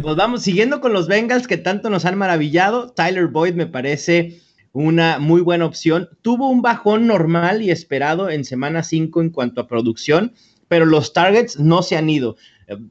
Pues 0.00 0.16
vamos, 0.16 0.42
siguiendo 0.42 0.80
con 0.80 0.92
los 0.92 1.08
Bengals 1.08 1.46
que 1.46 1.56
tanto 1.56 1.90
nos 1.90 2.04
han 2.04 2.18
maravillado, 2.18 2.92
Tyler 2.92 3.28
Boyd 3.28 3.54
me 3.54 3.66
parece 3.66 4.40
una 4.72 5.18
muy 5.18 5.40
buena 5.40 5.66
opción. 5.66 6.08
Tuvo 6.22 6.48
un 6.48 6.62
bajón 6.62 7.06
normal 7.06 7.62
y 7.62 7.70
esperado 7.70 8.30
en 8.30 8.44
semana 8.44 8.82
5 8.82 9.20
en 9.20 9.30
cuanto 9.30 9.60
a 9.60 9.68
producción, 9.68 10.32
pero 10.68 10.86
los 10.86 11.12
targets 11.12 11.58
no 11.58 11.82
se 11.82 11.96
han 11.96 12.08
ido. 12.08 12.36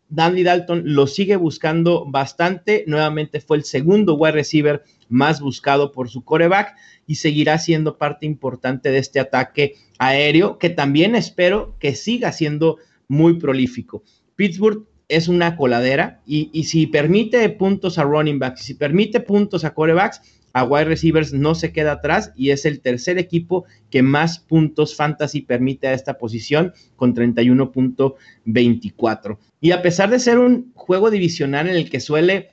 Danny 0.10 0.43
Dalton 0.43 0.84
lo 0.86 1.08
sigue 1.08 1.36
buscando 1.36 2.05
bastante. 2.05 2.84
Nuevamente 2.88 3.41
fue 3.41 3.58
el 3.58 3.63
segundo 3.63 4.15
wide 4.15 4.34
receiver 4.34 4.84
más 5.10 5.41
buscado 5.41 5.91
por 5.91 6.10
su 6.10 6.24
coreback 6.24 6.75
y 7.08 7.15
seguirá 7.15 7.58
siendo 7.58 7.98
parte 7.98 8.25
importante 8.25 8.91
de 8.91 9.00
este 9.00 9.20
ataque 9.20 9.75
aéreo 9.98 10.58
que 10.58 10.70
también 10.70 11.15
espero 11.15 11.75
que 11.79 11.96
siga 11.96 12.31
siendo 12.31 12.77
muy 13.12 13.34
prolífico. 13.34 14.03
Pittsburgh 14.38 14.88
es 15.10 15.27
una 15.27 15.58
coladera 15.58 16.22
y, 16.25 16.50
y 16.53 16.63
si 16.63 16.88
permite 16.88 17.50
puntos 17.50 17.98
a 17.98 18.03
running 18.03 18.39
backs, 18.39 18.62
si 18.62 18.74
permite 18.74 19.20
puntos 19.20 19.65
a 19.65 19.74
corebacks, 19.74 20.22
a 20.53 20.63
wide 20.63 20.86
receivers 20.86 21.34
no 21.34 21.53
se 21.53 21.74
queda 21.74 21.91
atrás 21.94 22.32
y 22.38 22.51
es 22.51 22.65
el 22.65 22.80
tercer 22.80 23.18
equipo 23.18 23.65
que 23.89 24.01
más 24.01 24.39
puntos 24.39 24.96
fantasy 24.96 25.41
permite 25.41 25.89
a 25.89 25.94
esta 25.94 26.18
posición 26.18 26.72
con 26.96 27.13
31.24. 27.13 29.38
Y 29.60 29.72
a 29.72 29.82
pesar 29.82 30.10
de 30.10 30.20
ser 30.20 30.39
un 30.39 30.72
juego 30.74 31.12
divisional 31.12 31.68
en 31.68 31.75
el 31.75 31.89
que 31.89 32.00
suele 32.00 32.50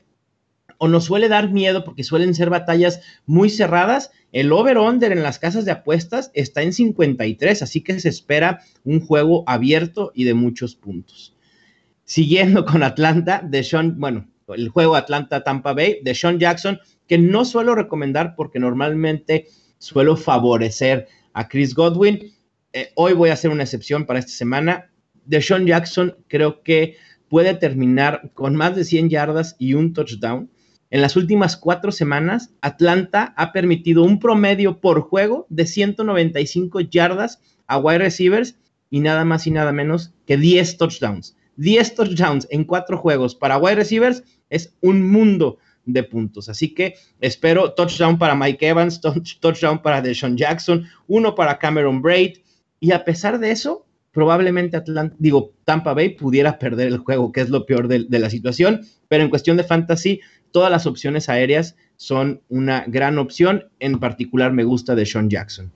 o 0.77 0.89
nos 0.89 1.05
suele 1.05 1.29
dar 1.29 1.51
miedo 1.51 1.85
porque 1.85 2.05
suelen 2.05 2.35
ser 2.35 2.51
batallas 2.51 3.01
muy 3.27 3.49
cerradas, 3.49 4.11
el 4.33 4.53
over-under 4.53 5.13
en 5.13 5.23
las 5.23 5.39
casas 5.39 5.65
de 5.65 5.73
apuestas 5.73 6.31
está 6.35 6.63
en 6.63 6.73
53, 6.73 7.63
así 7.63 7.81
que 7.81 7.99
se 7.99 8.11
espera 8.11 8.61
un 8.85 9.01
juego 9.01 9.45
abierto 9.47 10.13
y 10.15 10.25
de 10.25 10.35
muchos 10.35 10.77
puntos. 10.77 11.35
Siguiendo 12.05 12.65
con 12.67 12.83
Atlanta, 12.83 13.43
de 13.43 13.65
Sean, 13.65 13.99
bueno, 13.99 14.29
el 14.49 14.69
juego 14.69 14.97
Atlanta-Tampa 14.97 15.73
Bay, 15.73 16.01
de 16.03 16.15
Sean 16.15 16.39
Jackson 16.39 16.79
que 17.09 17.19
no 17.19 17.45
suelo 17.45 17.75
recomendar 17.75 18.37
porque 18.37 18.61
normalmente 18.61 19.49
suelo 19.79 20.17
favorecer 20.17 21.09
a 21.33 21.49
Chris 21.49 21.75
Godwin. 21.75 22.33
Eh, 22.73 22.91
hoy 22.95 23.15
voy 23.15 23.31
a 23.31 23.33
hacer 23.33 23.51
una 23.51 23.65
excepción 23.65 24.05
para 24.05 24.21
esta 24.21 24.33
semana. 24.33 24.91
Deshaun 25.25 25.67
Jackson 25.67 26.17
creo 26.29 26.63
que 26.63 26.97
puede 27.29 27.55
terminar 27.55 28.31
con 28.35 28.55
más 28.55 28.77
de 28.77 28.85
100 28.85 29.09
yardas 29.11 29.57
y 29.59 29.75
un 29.75 29.93
touchdown. 29.93 30.51
En 30.91 31.03
las 31.03 31.17
últimas 31.17 31.57
cuatro 31.57 31.93
semanas, 31.93 32.55
Atlanta 32.63 33.35
ha 33.37 33.53
permitido 33.53 34.05
un 34.05 34.19
promedio 34.19 34.81
por 34.81 35.03
juego 35.03 35.47
de 35.51 35.67
195 35.67 36.81
yardas 36.81 37.41
a 37.67 37.79
wide 37.79 37.99
receivers 37.99 38.57
y 38.89 39.01
nada 39.01 39.25
más 39.25 39.47
y 39.47 39.51
nada 39.51 39.73
menos 39.73 40.15
que 40.27 40.39
10 40.39 40.79
touchdowns. 40.79 41.37
10 41.57 41.95
touchdowns 41.95 42.47
en 42.51 42.65
cuatro 42.65 42.97
juegos 42.97 43.35
para 43.35 43.59
wide 43.59 43.75
receivers 43.75 44.23
es 44.49 44.75
un 44.81 45.11
mundo 45.11 45.59
de 45.85 46.05
puntos. 46.05 46.49
Así 46.49 46.73
que 46.73 46.95
espero 47.21 47.73
touchdown 47.73 48.19
para 48.19 48.35
Mike 48.35 48.67
Evans, 48.67 49.01
touchdown 49.41 49.83
para 49.83 50.01
Deshaun 50.01 50.37
Jackson, 50.37 50.87
uno 51.07 51.35
para 51.35 51.59
Cameron 51.59 52.01
Braid. 52.01 52.39
Y 52.81 52.93
a 52.93 53.05
pesar 53.05 53.39
de 53.39 53.51
eso, 53.51 53.87
probablemente 54.13 54.77
Atlanta, 54.77 55.17
digo, 55.19 55.53
Tampa 55.65 55.95
Bay 55.95 56.11
pudiera 56.11 56.59
perder 56.59 56.89
el 56.89 56.99
juego, 56.99 57.33
que 57.33 57.41
es 57.41 57.51
lo 57.51 57.67
peor 57.67 57.89
de, 57.89 58.05
de 58.09 58.19
la 58.19 58.31
situación. 58.31 58.83
Pero 59.09 59.25
en 59.25 59.31
cuestión 59.31 59.57
de 59.57 59.65
fantasy, 59.65 60.21
todas 60.51 60.71
las 60.71 60.87
opciones 60.87 61.29
aéreas 61.29 61.77
son 61.97 62.43
una 62.49 62.85
gran 62.87 63.19
opción. 63.19 63.65
En 63.81 63.99
particular, 63.99 64.53
me 64.53 64.65
gusta 64.65 64.95
Deshaun 64.95 65.29
Jackson. 65.29 65.73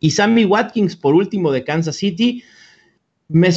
Y 0.00 0.12
Sammy 0.12 0.44
Watkins, 0.44 0.96
por 0.96 1.14
último, 1.14 1.50
de 1.52 1.64
Kansas 1.64 1.96
City, 1.96 2.42
me, 3.28 3.50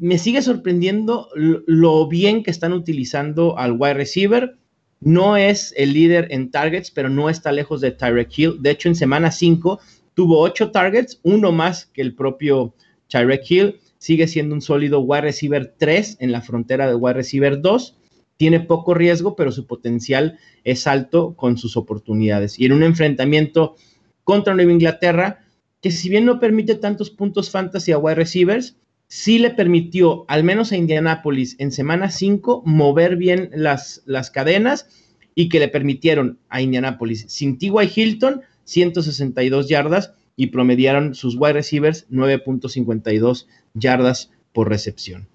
me 0.00 0.18
sigue 0.18 0.42
sorprendiendo 0.42 1.28
lo 1.34 2.08
bien 2.08 2.42
que 2.42 2.50
están 2.50 2.72
utilizando 2.72 3.58
al 3.58 3.72
wide 3.72 3.94
receiver. 3.94 4.56
No 5.00 5.36
es 5.36 5.74
el 5.76 5.92
líder 5.92 6.28
en 6.30 6.50
targets, 6.50 6.90
pero 6.90 7.08
no 7.08 7.30
está 7.30 7.52
lejos 7.52 7.80
de 7.80 7.92
Tyreek 7.92 8.36
Hill. 8.36 8.56
De 8.60 8.70
hecho, 8.70 8.88
en 8.88 8.94
semana 8.94 9.30
5 9.30 9.78
tuvo 10.14 10.40
8 10.40 10.70
targets, 10.70 11.20
uno 11.22 11.52
más 11.52 11.86
que 11.86 12.02
el 12.02 12.14
propio 12.14 12.74
Tyreek 13.08 13.48
Hill. 13.48 13.80
Sigue 13.98 14.26
siendo 14.26 14.54
un 14.54 14.62
sólido 14.62 15.00
wide 15.00 15.22
receiver 15.22 15.74
3 15.76 16.18
en 16.20 16.32
la 16.32 16.40
frontera 16.40 16.88
de 16.88 16.94
wide 16.94 17.14
receiver 17.14 17.60
2. 17.60 17.97
Tiene 18.38 18.60
poco 18.60 18.94
riesgo, 18.94 19.36
pero 19.36 19.52
su 19.52 19.66
potencial 19.66 20.38
es 20.64 20.86
alto 20.86 21.34
con 21.34 21.58
sus 21.58 21.76
oportunidades. 21.76 22.58
Y 22.58 22.64
en 22.64 22.72
un 22.72 22.82
enfrentamiento 22.82 23.76
contra 24.24 24.54
Nueva 24.54 24.72
Inglaterra, 24.72 25.44
que 25.82 25.90
si 25.90 26.08
bien 26.08 26.24
no 26.24 26.40
permite 26.40 26.76
tantos 26.76 27.10
puntos 27.10 27.50
fantasy 27.50 27.92
a 27.92 27.98
wide 27.98 28.14
receivers, 28.14 28.76
sí 29.08 29.38
le 29.38 29.50
permitió, 29.50 30.24
al 30.28 30.44
menos 30.44 30.72
a 30.72 30.76
Indianapolis, 30.76 31.56
en 31.58 31.72
semana 31.72 32.10
5, 32.10 32.62
mover 32.64 33.16
bien 33.16 33.50
las, 33.52 34.02
las 34.06 34.30
cadenas 34.30 34.88
y 35.34 35.48
que 35.48 35.58
le 35.58 35.68
permitieron 35.68 36.38
a 36.48 36.62
Indianapolis, 36.62 37.26
sin 37.28 37.58
T.Y. 37.58 37.92
Hilton, 37.94 38.42
162 38.64 39.68
yardas 39.68 40.12
y 40.36 40.48
promediaron 40.48 41.14
sus 41.14 41.34
wide 41.36 41.54
receivers 41.54 42.08
9.52 42.10 43.46
yardas 43.74 44.30
por 44.52 44.68
recepción. 44.68 45.26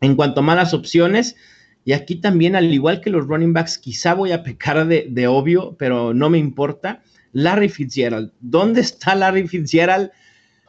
En 0.00 0.16
cuanto 0.16 0.40
a 0.40 0.42
malas 0.42 0.74
opciones, 0.74 1.36
y 1.84 1.92
aquí 1.92 2.16
también, 2.16 2.56
al 2.56 2.72
igual 2.72 3.00
que 3.00 3.10
los 3.10 3.26
running 3.26 3.52
backs, 3.52 3.78
quizá 3.78 4.14
voy 4.14 4.32
a 4.32 4.42
pecar 4.42 4.86
de, 4.86 5.06
de 5.08 5.26
obvio, 5.26 5.76
pero 5.78 6.12
no 6.12 6.30
me 6.30 6.38
importa. 6.38 7.02
Larry 7.32 7.68
Fitzgerald. 7.68 8.32
¿Dónde 8.40 8.80
está 8.80 9.14
Larry 9.14 9.46
Fitzgerald? 9.46 10.10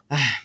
Ah, 0.09 0.39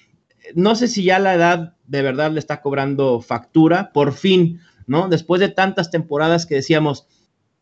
no 0.54 0.75
sé 0.75 0.88
si 0.88 1.04
ya 1.04 1.18
la 1.18 1.35
edad 1.35 1.75
de 1.87 2.02
verdad 2.02 2.32
le 2.32 2.40
está 2.40 2.61
cobrando 2.61 3.20
factura, 3.20 3.92
por 3.92 4.12
fin, 4.12 4.61
¿no? 4.87 5.08
Después 5.08 5.40
de 5.40 5.49
tantas 5.49 5.90
temporadas 5.90 6.46
que 6.46 6.56
decíamos, 6.56 7.06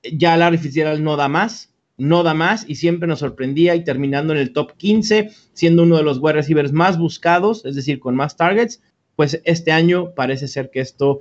ya 0.02 0.36
Larry 0.36 0.58
Fitzgerald 0.58 1.02
no 1.02 1.16
da 1.16 1.28
más, 1.28 1.74
no 1.96 2.22
da 2.22 2.34
más 2.34 2.64
y 2.68 2.76
siempre 2.76 3.08
nos 3.08 3.20
sorprendía 3.20 3.74
y 3.74 3.84
terminando 3.84 4.32
en 4.32 4.40
el 4.40 4.52
top 4.52 4.76
15, 4.76 5.30
siendo 5.52 5.82
uno 5.82 5.96
de 5.96 6.02
los 6.02 6.18
wide 6.18 6.34
receivers 6.34 6.72
más 6.72 6.98
buscados, 6.98 7.64
es 7.64 7.74
decir, 7.76 8.00
con 8.00 8.16
más 8.16 8.36
targets, 8.36 8.82
pues 9.16 9.40
este 9.44 9.72
año 9.72 10.14
parece 10.14 10.48
ser 10.48 10.70
que 10.70 10.80
esto... 10.80 11.20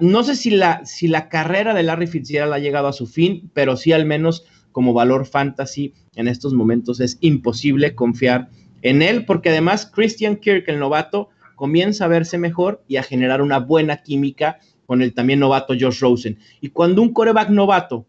No 0.00 0.24
sé 0.24 0.36
si 0.36 0.50
la, 0.50 0.86
si 0.86 1.08
la 1.08 1.28
carrera 1.28 1.74
de 1.74 1.82
Larry 1.82 2.06
Fitzgerald 2.06 2.52
ha 2.52 2.58
llegado 2.58 2.88
a 2.88 2.92
su 2.92 3.06
fin, 3.06 3.50
pero 3.52 3.76
sí 3.76 3.92
al 3.92 4.06
menos 4.06 4.44
como 4.72 4.92
valor 4.92 5.26
fantasy 5.26 5.94
en 6.16 6.28
estos 6.28 6.54
momentos 6.54 7.00
es 7.00 7.18
imposible 7.20 7.94
confiar 7.94 8.48
en 8.82 9.02
él, 9.02 9.24
porque 9.24 9.50
además 9.50 9.86
Christian 9.86 10.36
Kirk, 10.36 10.68
el 10.68 10.78
novato, 10.78 11.28
comienza 11.54 12.04
a 12.04 12.08
verse 12.08 12.38
mejor 12.38 12.82
y 12.88 12.96
a 12.96 13.02
generar 13.02 13.40
una 13.40 13.58
buena 13.58 13.98
química 13.98 14.58
con 14.86 15.02
el 15.02 15.14
también 15.14 15.40
novato 15.40 15.74
Josh 15.78 16.00
Rosen. 16.00 16.38
Y 16.60 16.70
cuando 16.70 17.02
un 17.02 17.12
coreback 17.12 17.50
novato 17.50 18.06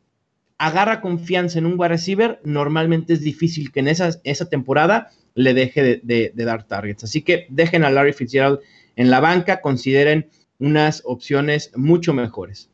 agarra 0.57 1.01
confianza 1.01 1.59
en 1.59 1.65
un 1.65 1.79
wide 1.79 1.89
receiver, 1.89 2.39
normalmente 2.43 3.13
es 3.13 3.21
difícil 3.21 3.71
que 3.71 3.81
en 3.81 3.87
esa, 3.87 4.09
esa 4.23 4.49
temporada 4.49 5.11
le 5.33 5.53
deje 5.53 5.83
de, 5.83 6.01
de, 6.03 6.31
de, 6.33 6.45
dar 6.45 6.63
targets. 6.63 7.03
Así 7.03 7.21
que 7.21 7.45
dejen 7.49 7.83
a 7.83 7.91
Larry 7.91 8.13
Fitzgerald 8.13 8.59
en 8.95 9.09
la 9.09 9.19
banca, 9.19 9.61
consideren 9.61 10.29
unas 10.59 11.01
opciones 11.05 11.71
mucho 11.75 12.13
mejores. 12.13 12.69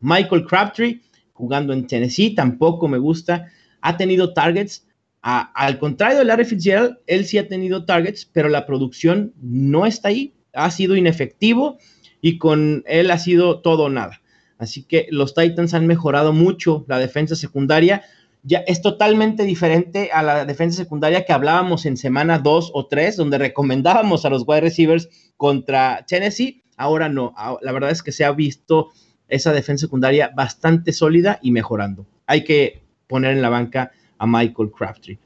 Michael 0.00 0.46
Crabtree, 0.46 1.00
jugando 1.32 1.72
en 1.72 1.86
Tennessee, 1.86 2.34
tampoco 2.34 2.88
me 2.88 2.98
gusta. 2.98 3.46
Ha 3.80 3.96
tenido 3.96 4.32
targets, 4.32 4.86
al 5.20 5.78
contrario 5.78 6.18
de 6.18 6.24
Larry 6.24 6.44
Fitzgerald, 6.44 6.98
él 7.06 7.24
sí 7.24 7.38
ha 7.38 7.48
tenido 7.48 7.84
targets, 7.84 8.24
pero 8.24 8.48
la 8.48 8.66
producción 8.66 9.32
no 9.40 9.86
está 9.86 10.08
ahí, 10.08 10.34
ha 10.52 10.70
sido 10.70 10.96
inefectivo 10.96 11.78
y 12.20 12.38
con 12.38 12.84
él 12.86 13.10
ha 13.10 13.18
sido 13.18 13.60
todo 13.60 13.84
o 13.84 13.88
nada. 13.90 14.20
Así 14.58 14.82
que 14.82 15.06
los 15.10 15.34
Titans 15.34 15.74
han 15.74 15.86
mejorado 15.86 16.32
mucho 16.32 16.84
la 16.88 16.98
defensa 16.98 17.36
secundaria. 17.36 18.02
Ya 18.42 18.58
es 18.60 18.82
totalmente 18.82 19.44
diferente 19.44 20.10
a 20.12 20.22
la 20.22 20.44
defensa 20.44 20.82
secundaria 20.82 21.24
que 21.24 21.32
hablábamos 21.32 21.86
en 21.86 21.96
semana 21.96 22.38
2 22.38 22.70
o 22.74 22.86
3, 22.86 23.16
donde 23.16 23.38
recomendábamos 23.38 24.24
a 24.24 24.30
los 24.30 24.44
wide 24.46 24.62
receivers 24.62 25.08
contra 25.36 26.04
Tennessee. 26.08 26.62
Ahora 26.78 27.08
no, 27.08 27.34
la 27.60 27.72
verdad 27.72 27.90
es 27.90 28.02
que 28.02 28.12
se 28.12 28.24
ha 28.24 28.32
visto 28.32 28.88
esa 29.28 29.52
defensa 29.52 29.86
secundaria 29.86 30.30
bastante 30.34 30.92
sólida 30.92 31.38
y 31.42 31.52
mejorando. 31.52 32.06
Hay 32.26 32.44
que 32.44 32.82
poner 33.06 33.32
en 33.32 33.42
la 33.42 33.50
banca 33.50 33.92
a 34.16 34.26
Michael 34.26 34.70
Crabtree. 34.70 35.18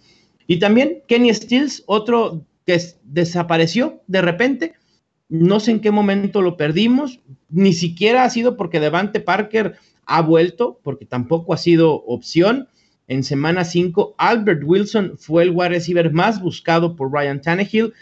Y 0.47 0.59
también 0.59 1.03
Kenny 1.07 1.33
Stills, 1.33 1.85
otro 1.87 2.45
que 2.67 2.81
desapareció 3.05 4.03
de 4.07 4.23
repente. 4.23 4.75
No 5.29 5.61
sé 5.61 5.71
en 5.71 5.81
qué 5.81 5.91
momento 5.91 6.43
lo 6.43 6.57
perdimos. 6.57 7.21
Ni 7.49 7.73
siquiera 7.73 8.25
ha 8.25 8.31
sido 8.31 8.57
porque 8.57 8.81
Devante 8.81 9.21
Parker 9.21 9.77
ha 10.05 10.21
vuelto, 10.21 10.81
porque 10.83 11.07
tampoco 11.07 11.55
ha 11.55 11.59
sido 11.59 12.05
opción. 12.05 12.69
En 13.09 13.25
semana 13.25 13.65
5, 13.65 14.15
Albert 14.19 14.63
Wilson 14.65 15.15
fue 15.19 15.45
el 15.45 15.51
wide 15.51 15.71
receiver 15.71 16.13
más 16.13 16.41
buscado 16.41 16.97
por 16.97 17.13
Ryan 17.13 17.41
Tannehill. 17.41 17.93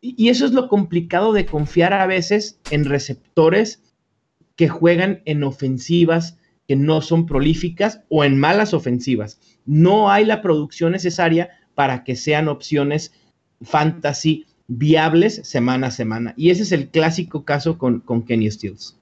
Y 0.00 0.30
eso 0.30 0.46
es 0.46 0.52
lo 0.52 0.68
complicado 0.68 1.32
de 1.32 1.44
confiar 1.44 1.92
a 1.92 2.06
veces 2.06 2.58
en 2.70 2.86
receptores 2.86 3.82
que 4.56 4.68
juegan 4.68 5.22
en 5.26 5.44
ofensivas 5.44 6.38
que 6.66 6.76
no 6.76 7.02
son 7.02 7.26
prolíficas 7.26 8.02
o 8.08 8.24
en 8.24 8.38
malas 8.38 8.74
ofensivas. 8.74 9.40
No 9.66 10.10
hay 10.10 10.24
la 10.24 10.40
producción 10.40 10.92
necesaria 10.92 11.50
para 11.74 12.04
que 12.04 12.16
sean 12.16 12.48
opciones 12.48 13.12
fantasy 13.60 14.46
viables 14.68 15.40
semana 15.42 15.88
a 15.88 15.90
semana. 15.90 16.32
Y 16.36 16.50
ese 16.50 16.62
es 16.62 16.72
el 16.72 16.88
clásico 16.88 17.44
caso 17.44 17.76
con, 17.76 18.00
con 18.00 18.22
Kenny 18.22 18.50
Stills. 18.50 18.96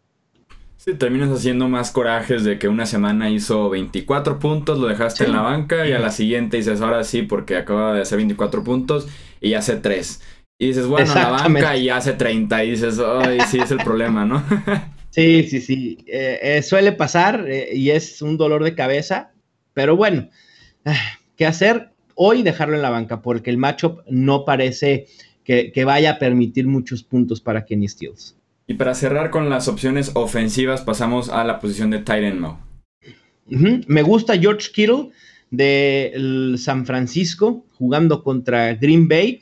Sí, 0.79 0.95
terminas 0.95 1.29
haciendo 1.31 1.69
más 1.69 1.91
corajes 1.91 2.45
de 2.45 2.59
que 2.59 2.69
una 2.69 2.87
semana 2.87 3.29
hizo 3.31 3.69
24 3.69 4.39
puntos, 4.39 4.79
lo 4.79 4.87
dejaste 4.87 5.25
en 5.25 5.33
la 5.33 5.43
banca 5.43 5.87
y 5.87 5.93
a 5.93 5.99
la 5.99 6.11
siguiente 6.11 6.57
dices, 6.57 6.81
ahora 6.81 7.03
sí, 7.03 7.23
porque 7.23 7.57
acaba 7.57 7.93
de 7.93 8.01
hacer 8.01 8.17
24 8.17 8.63
puntos 8.63 9.09
y 9.41 9.55
hace 9.55 9.77
3. 9.77 10.23
Y 10.61 10.67
dices, 10.69 10.87
bueno, 10.87 11.15
la 11.15 11.31
banca 11.31 11.77
y 11.77 11.89
hace 11.89 12.15
30 12.15 12.65
y 12.65 12.71
dices, 12.73 12.99
ay, 12.99 13.39
sí, 13.49 13.61
es 13.61 13.71
el 13.71 13.79
problema, 13.79 14.25
¿no? 14.25 14.43
sí, 15.11 15.45
sí, 15.45 15.61
sí. 15.61 15.99
Eh, 16.09 16.41
eh, 16.43 16.63
suele 16.63 16.91
pasar 16.91 17.45
eh, 17.49 17.71
y 17.73 17.91
es 17.91 18.21
un 18.23 18.37
dolor 18.37 18.65
de 18.65 18.75
cabeza, 18.75 19.31
pero 19.73 19.97
bueno, 19.97 20.29
¿qué 21.37 21.47
hacer? 21.47 21.91
Hoy 22.17 22.43
dejarlo 22.43 22.75
en 22.75 22.83
la 22.83 22.91
banca 22.91 23.23
porque 23.23 23.51
el 23.51 23.57
matchup 23.57 24.01
no 24.09 24.45
parece 24.45 25.07
que, 25.45 25.85
vaya 25.85 26.13
a 26.13 26.19
permitir 26.19 26.67
muchos 26.67 27.05
puntos 27.05 27.41
para 27.41 27.65
Kenny 27.65 27.89
Steels. 27.89 28.37
Y 28.67 28.75
para 28.75 28.95
cerrar 28.95 29.31
con 29.31 29.49
las 29.49 29.69
opciones 29.69 30.11
ofensivas, 30.15 30.83
pasamos 30.83 31.31
a 31.31 31.43
la 31.45 31.61
posición 31.61 31.91
de 31.91 32.01
Tyron 32.01 32.41
Mo. 32.41 32.61
Me 33.47 34.03
gusta 34.03 34.37
George 34.37 34.71
Kittle 34.75 35.11
de 35.51 36.57
San 36.59 36.85
Francisco 36.85 37.65
jugando 37.79 38.23
contra 38.23 38.75
Green 38.75 39.09
Bay. 39.09 39.41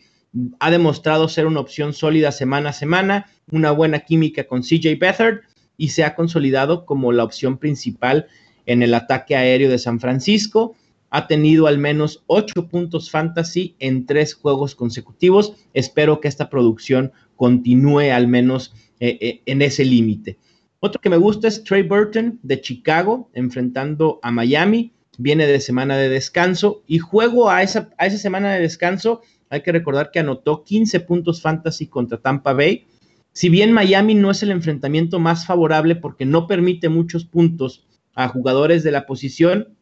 Ha 0.58 0.70
demostrado 0.70 1.28
ser 1.28 1.46
una 1.46 1.60
opción 1.60 1.92
sólida 1.92 2.32
semana 2.32 2.70
a 2.70 2.72
semana, 2.72 3.26
una 3.50 3.70
buena 3.70 4.00
química 4.00 4.44
con 4.44 4.62
CJ 4.62 4.98
Beathard 4.98 5.40
y 5.76 5.90
se 5.90 6.04
ha 6.04 6.14
consolidado 6.14 6.86
como 6.86 7.12
la 7.12 7.24
opción 7.24 7.58
principal 7.58 8.26
en 8.66 8.82
el 8.82 8.94
ataque 8.94 9.36
aéreo 9.36 9.70
de 9.70 9.78
San 9.78 10.00
Francisco 10.00 10.74
ha 11.10 11.26
tenido 11.26 11.66
al 11.66 11.78
menos 11.78 12.24
8 12.26 12.68
puntos 12.68 13.10
fantasy 13.10 13.74
en 13.78 14.06
tres 14.06 14.34
juegos 14.34 14.74
consecutivos. 14.74 15.54
Espero 15.72 16.20
que 16.20 16.28
esta 16.28 16.50
producción 16.50 17.12
continúe 17.36 18.12
al 18.12 18.28
menos 18.28 18.74
eh, 19.00 19.16
eh, 19.20 19.42
en 19.46 19.62
ese 19.62 19.84
límite. 19.84 20.38
Otro 20.80 21.00
que 21.00 21.10
me 21.10 21.16
gusta 21.16 21.48
es 21.48 21.64
Trey 21.64 21.82
Burton 21.82 22.38
de 22.42 22.60
Chicago, 22.60 23.30
enfrentando 23.34 24.20
a 24.22 24.30
Miami. 24.30 24.92
Viene 25.18 25.46
de 25.46 25.60
semana 25.60 25.96
de 25.96 26.10
descanso 26.10 26.82
y 26.86 26.98
juego 26.98 27.48
a 27.48 27.62
esa, 27.62 27.88
a 27.96 28.06
esa 28.06 28.18
semana 28.18 28.52
de 28.52 28.60
descanso. 28.60 29.22
Hay 29.50 29.62
que 29.62 29.72
recordar 29.72 30.10
que 30.10 30.18
anotó 30.18 30.64
15 30.64 31.00
puntos 31.00 31.40
fantasy 31.40 31.86
contra 31.86 32.18
Tampa 32.18 32.52
Bay. 32.52 32.86
Si 33.32 33.48
bien 33.48 33.72
Miami 33.72 34.14
no 34.14 34.30
es 34.30 34.42
el 34.42 34.50
enfrentamiento 34.50 35.18
más 35.18 35.46
favorable 35.46 35.96
porque 35.96 36.24
no 36.24 36.46
permite 36.46 36.88
muchos 36.88 37.24
puntos 37.24 37.86
a 38.14 38.28
jugadores 38.28 38.82
de 38.82 38.92
la 38.92 39.06
posición, 39.06 39.76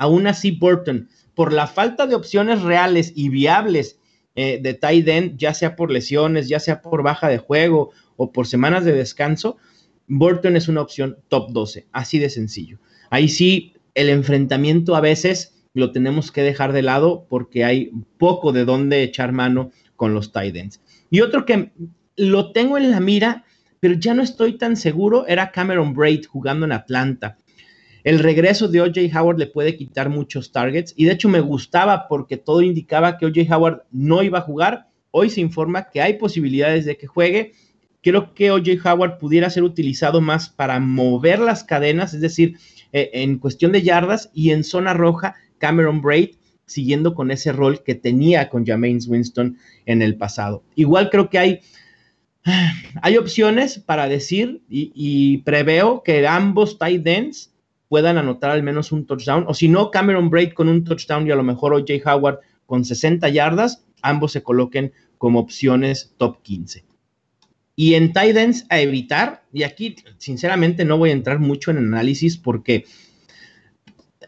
Aún 0.00 0.26
así, 0.26 0.52
Burton, 0.52 1.10
por 1.34 1.52
la 1.52 1.66
falta 1.66 2.06
de 2.06 2.14
opciones 2.14 2.62
reales 2.62 3.12
y 3.14 3.28
viables 3.28 3.98
eh, 4.34 4.58
de 4.58 4.72
tight 4.72 5.06
end, 5.06 5.36
ya 5.36 5.52
sea 5.52 5.76
por 5.76 5.90
lesiones, 5.90 6.48
ya 6.48 6.58
sea 6.58 6.80
por 6.80 7.02
baja 7.02 7.28
de 7.28 7.36
juego 7.36 7.90
o 8.16 8.32
por 8.32 8.46
semanas 8.46 8.86
de 8.86 8.92
descanso, 8.92 9.58
Burton 10.06 10.56
es 10.56 10.68
una 10.68 10.80
opción 10.80 11.18
top 11.28 11.50
12, 11.50 11.86
así 11.92 12.18
de 12.18 12.30
sencillo. 12.30 12.78
Ahí 13.10 13.28
sí, 13.28 13.74
el 13.94 14.08
enfrentamiento 14.08 14.96
a 14.96 15.02
veces 15.02 15.59
lo 15.80 15.90
tenemos 15.90 16.30
que 16.30 16.42
dejar 16.42 16.72
de 16.72 16.82
lado 16.82 17.26
porque 17.28 17.64
hay 17.64 17.90
poco 18.18 18.52
de 18.52 18.64
dónde 18.64 19.02
echar 19.02 19.32
mano 19.32 19.72
con 19.96 20.14
los 20.14 20.30
tight 20.30 20.54
ends. 20.54 20.80
Y 21.10 21.20
otro 21.20 21.44
que 21.44 21.72
lo 22.16 22.52
tengo 22.52 22.78
en 22.78 22.90
la 22.90 23.00
mira, 23.00 23.44
pero 23.80 23.94
ya 23.94 24.14
no 24.14 24.22
estoy 24.22 24.58
tan 24.58 24.76
seguro, 24.76 25.26
era 25.26 25.50
Cameron 25.50 25.94
Braid 25.94 26.26
jugando 26.26 26.66
en 26.66 26.72
Atlanta. 26.72 27.38
El 28.04 28.18
regreso 28.18 28.68
de 28.68 28.80
OJ 28.80 29.14
Howard 29.14 29.38
le 29.38 29.46
puede 29.46 29.76
quitar 29.76 30.08
muchos 30.08 30.52
targets 30.52 30.94
y 30.96 31.04
de 31.04 31.12
hecho 31.12 31.28
me 31.28 31.40
gustaba 31.40 32.08
porque 32.08 32.36
todo 32.36 32.62
indicaba 32.62 33.18
que 33.18 33.26
OJ 33.26 33.52
Howard 33.52 33.82
no 33.90 34.22
iba 34.22 34.38
a 34.38 34.42
jugar. 34.42 34.88
Hoy 35.10 35.28
se 35.28 35.40
informa 35.40 35.90
que 35.90 36.00
hay 36.00 36.14
posibilidades 36.14 36.84
de 36.84 36.96
que 36.96 37.06
juegue. 37.06 37.52
Creo 38.02 38.32
que 38.32 38.50
OJ 38.50 38.86
Howard 38.86 39.18
pudiera 39.18 39.50
ser 39.50 39.64
utilizado 39.64 40.20
más 40.20 40.48
para 40.48 40.80
mover 40.80 41.40
las 41.40 41.64
cadenas, 41.64 42.14
es 42.14 42.22
decir, 42.22 42.56
eh, 42.92 43.10
en 43.12 43.38
cuestión 43.38 43.72
de 43.72 43.82
yardas 43.82 44.30
y 44.32 44.50
en 44.50 44.64
zona 44.64 44.94
roja, 44.94 45.34
Cameron 45.60 46.02
Braid 46.02 46.30
siguiendo 46.66 47.14
con 47.14 47.30
ese 47.30 47.52
rol 47.52 47.84
que 47.84 47.94
tenía 47.94 48.48
con 48.48 48.64
Jameis 48.64 49.06
Winston 49.06 49.58
en 49.86 50.02
el 50.02 50.16
pasado. 50.16 50.62
Igual 50.74 51.10
creo 51.10 51.28
que 51.28 51.38
hay, 51.38 51.60
hay 53.02 53.16
opciones 53.16 53.78
para 53.78 54.08
decir 54.08 54.62
y, 54.68 54.90
y 54.94 55.38
preveo 55.38 56.02
que 56.02 56.26
ambos 56.26 56.78
tight 56.78 57.06
ends 57.06 57.52
puedan 57.88 58.18
anotar 58.18 58.52
al 58.52 58.62
menos 58.62 58.92
un 58.92 59.04
touchdown, 59.04 59.44
o 59.48 59.54
si 59.54 59.68
no, 59.68 59.90
Cameron 59.90 60.30
Braid 60.30 60.52
con 60.52 60.68
un 60.68 60.84
touchdown 60.84 61.26
y 61.26 61.32
a 61.32 61.34
lo 61.34 61.42
mejor 61.42 61.74
OJ 61.74 62.06
Howard 62.06 62.38
con 62.64 62.84
60 62.84 63.28
yardas, 63.30 63.84
ambos 64.00 64.30
se 64.30 64.44
coloquen 64.44 64.92
como 65.18 65.40
opciones 65.40 66.14
top 66.16 66.40
15. 66.42 66.84
Y 67.74 67.94
en 67.94 68.12
tight 68.12 68.36
ends 68.36 68.64
a 68.68 68.78
evitar, 68.78 69.42
y 69.52 69.64
aquí 69.64 69.96
sinceramente 70.18 70.84
no 70.84 70.98
voy 70.98 71.10
a 71.10 71.14
entrar 71.14 71.40
mucho 71.40 71.72
en 71.72 71.78
análisis 71.78 72.36
porque 72.36 72.84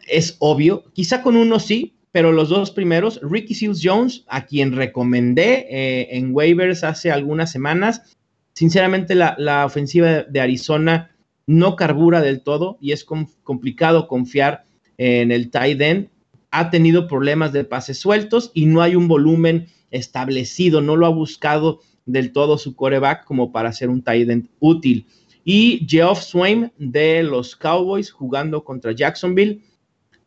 es 0.07 0.35
obvio, 0.39 0.85
quizá 0.93 1.21
con 1.21 1.35
uno 1.35 1.59
sí, 1.59 1.95
pero 2.11 2.31
los 2.31 2.49
dos 2.49 2.71
primeros, 2.71 3.19
Ricky 3.23 3.55
Seals 3.55 3.81
Jones, 3.83 4.23
a 4.27 4.45
quien 4.45 4.73
recomendé 4.73 5.65
eh, 5.69 6.17
en 6.17 6.33
waivers 6.33 6.83
hace 6.83 7.11
algunas 7.11 7.51
semanas, 7.51 8.15
sinceramente 8.53 9.15
la, 9.15 9.35
la 9.39 9.65
ofensiva 9.65 10.23
de 10.23 10.39
Arizona 10.39 11.11
no 11.47 11.75
carbura 11.75 12.21
del 12.21 12.41
todo 12.41 12.77
y 12.79 12.91
es 12.91 13.03
complicado 13.03 14.07
confiar 14.07 14.65
en 14.97 15.31
el 15.31 15.49
tight 15.49 15.81
end. 15.81 16.09
Ha 16.51 16.69
tenido 16.69 17.07
problemas 17.07 17.51
de 17.51 17.63
pases 17.63 17.97
sueltos 17.97 18.51
y 18.53 18.67
no 18.67 18.81
hay 18.81 18.95
un 18.95 19.07
volumen 19.07 19.67
establecido, 19.91 20.81
no 20.81 20.95
lo 20.95 21.05
ha 21.05 21.09
buscado 21.09 21.79
del 22.05 22.31
todo 22.31 22.57
su 22.57 22.75
coreback 22.75 23.25
como 23.25 23.51
para 23.51 23.73
ser 23.73 23.89
un 23.89 24.03
tight 24.03 24.29
end 24.29 24.49
útil. 24.59 25.05
Y 25.45 25.85
Geoff 25.89 26.21
Swain 26.21 26.71
de 26.77 27.23
los 27.23 27.55
Cowboys 27.55 28.11
jugando 28.11 28.63
contra 28.63 28.93
Jacksonville. 28.93 29.61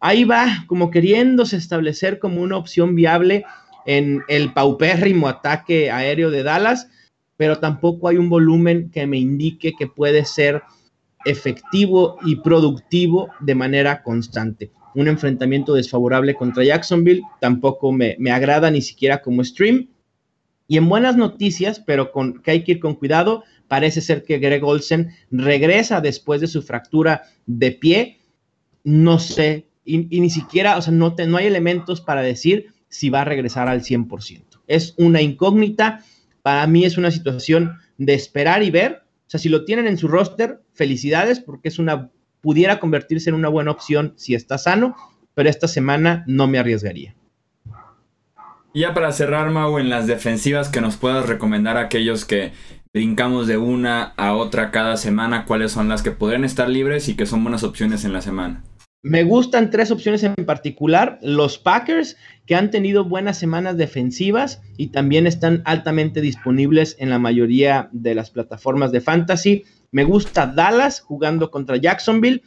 Ahí 0.07 0.23
va, 0.23 0.64
como 0.69 0.92
queriéndose 0.92 1.57
establecer 1.57 2.21
como 2.21 2.40
una 2.40 2.57
opción 2.57 2.95
viable 2.95 3.45
en 3.87 4.23
el 4.29 4.53
paupérrimo 4.53 5.27
ataque 5.27 5.90
aéreo 5.90 6.31
de 6.31 6.45
Dallas, 6.45 6.88
pero 7.37 7.59
tampoco 7.59 8.07
hay 8.07 8.16
un 8.16 8.29
volumen 8.29 8.88
que 8.92 9.05
me 9.09 9.19
indique 9.19 9.73
que 9.77 9.88
puede 9.88 10.25
ser 10.25 10.62
efectivo 11.25 12.19
y 12.25 12.37
productivo 12.37 13.31
de 13.40 13.57
manera 13.57 14.05
constante. 14.05 14.71
Un 14.95 15.09
enfrentamiento 15.09 15.75
desfavorable 15.75 16.37
contra 16.37 16.62
Jacksonville 16.62 17.23
tampoco 17.40 17.90
me, 17.90 18.16
agrada 18.31 18.71
ni 18.71 18.83
siquiera 18.83 19.23
como 19.23 19.42
stream. 19.42 19.88
Y 20.69 20.77
en 20.77 20.88
buenas 20.88 21.16
noticias, 21.16 21.81
pero 21.81 22.12
con, 22.12 22.42
que 22.45 22.53
hay 22.53 22.62
que 22.62 22.71
ir 22.71 22.79
con 22.79 22.95
cuidado, 22.95 23.42
parece 23.66 24.01
ser 24.01 24.23
que 24.23 24.38
Greg 24.38 24.62
Olsen 24.62 25.11
regresa 25.33 26.01
después 26.01 26.40
de 26.40 26.47
su 26.47 26.62
fractura 26.62 27.25
de 27.47 27.73
pie. 27.73 28.21
No 28.85 29.19
sé, 29.19 29.65
y, 29.87 30.20
ni 30.20 30.31
siquiera, 30.31 30.77
o 30.77 30.83
sea, 30.83 30.92
no, 30.92 31.14
no 31.27 31.37
hay 31.37 31.46
elementos 31.46 32.01
para 32.01 32.22
decir 32.22 32.72
si 32.88 33.09
va 33.09 33.22
a 33.22 33.25
regresar 33.25 33.68
al 33.68 33.83
100%. 33.83 34.42
Es 34.66 34.94
una 34.99 35.22
incógnita. 35.22 36.03
Para 36.42 36.66
mí 36.66 36.85
es 36.85 36.99
una 36.99 37.11
situación 37.11 37.79
de 37.99 38.14
esperar 38.14 38.62
y 38.62 38.70
ver 38.70 39.07
o 39.27 39.31
sea, 39.31 39.40
si 39.40 39.49
lo 39.49 39.64
tienen 39.64 39.88
en 39.88 39.99
su 39.99 40.07
roster, 40.07 40.62
felicidades 40.72 41.40
porque 41.40 41.68
es 41.68 41.79
una 41.79 42.11
pudiera 42.40 42.79
convertirse 42.79 43.29
en 43.29 43.35
una 43.35 43.49
buena 43.49 43.72
opción 43.72 44.14
si 44.16 44.37
está 44.37 44.57
sano, 44.57 44.94
pero 45.35 45.49
esta 45.49 45.66
semana 45.66 46.22
no 46.29 46.46
me 46.46 46.59
arriesgaría. 46.59 47.16
Y 48.72 48.81
ya 48.81 48.94
para 48.94 49.11
cerrar, 49.11 49.51
Mau, 49.51 49.79
en 49.79 49.88
las 49.88 50.07
defensivas 50.07 50.68
que 50.68 50.81
nos 50.81 50.96
puedas 50.96 51.27
recomendar 51.27 51.77
a 51.77 51.81
aquellos 51.81 52.25
que 52.25 52.53
brincamos 52.94 53.49
de 53.49 53.57
una 53.57 54.14
a 54.16 54.35
otra 54.35 54.70
cada 54.70 54.96
semana, 54.96 55.44
cuáles 55.44 55.72
son 55.72 55.88
las 55.88 56.03
que 56.03 56.12
podrían 56.12 56.44
estar 56.44 56.68
libres 56.68 57.09
y 57.09 57.16
que 57.16 57.27
son 57.27 57.42
buenas 57.42 57.64
opciones 57.64 58.05
en 58.05 58.12
la 58.12 58.20
semana. 58.20 58.62
Me 59.09 59.23
gustan 59.23 59.71
tres 59.71 59.92
opciones 59.92 60.25
en 60.25 60.35
particular. 60.35 61.21
Los 61.23 61.59
Packers, 61.59 62.16
que 62.45 62.57
han 62.57 62.73
tenido 62.73 63.05
buenas 63.05 63.38
semanas 63.38 63.77
defensivas 63.77 64.61
y 64.77 64.88
también 64.88 65.29
están 65.29 65.62
altamente 65.64 66.21
disponibles 66.21 66.97
en 66.99 67.11
la 67.11 67.21
mayoría 67.21 67.88
de 67.92 68.16
las 68.16 68.31
plataformas 68.31 68.90
de 68.90 69.01
fantasy. 69.01 69.62
Me 69.92 70.03
gusta 70.03 70.49
Dallas 70.49 70.99
jugando 70.99 71.53
contra 71.53 71.77
Jacksonville. 71.77 72.42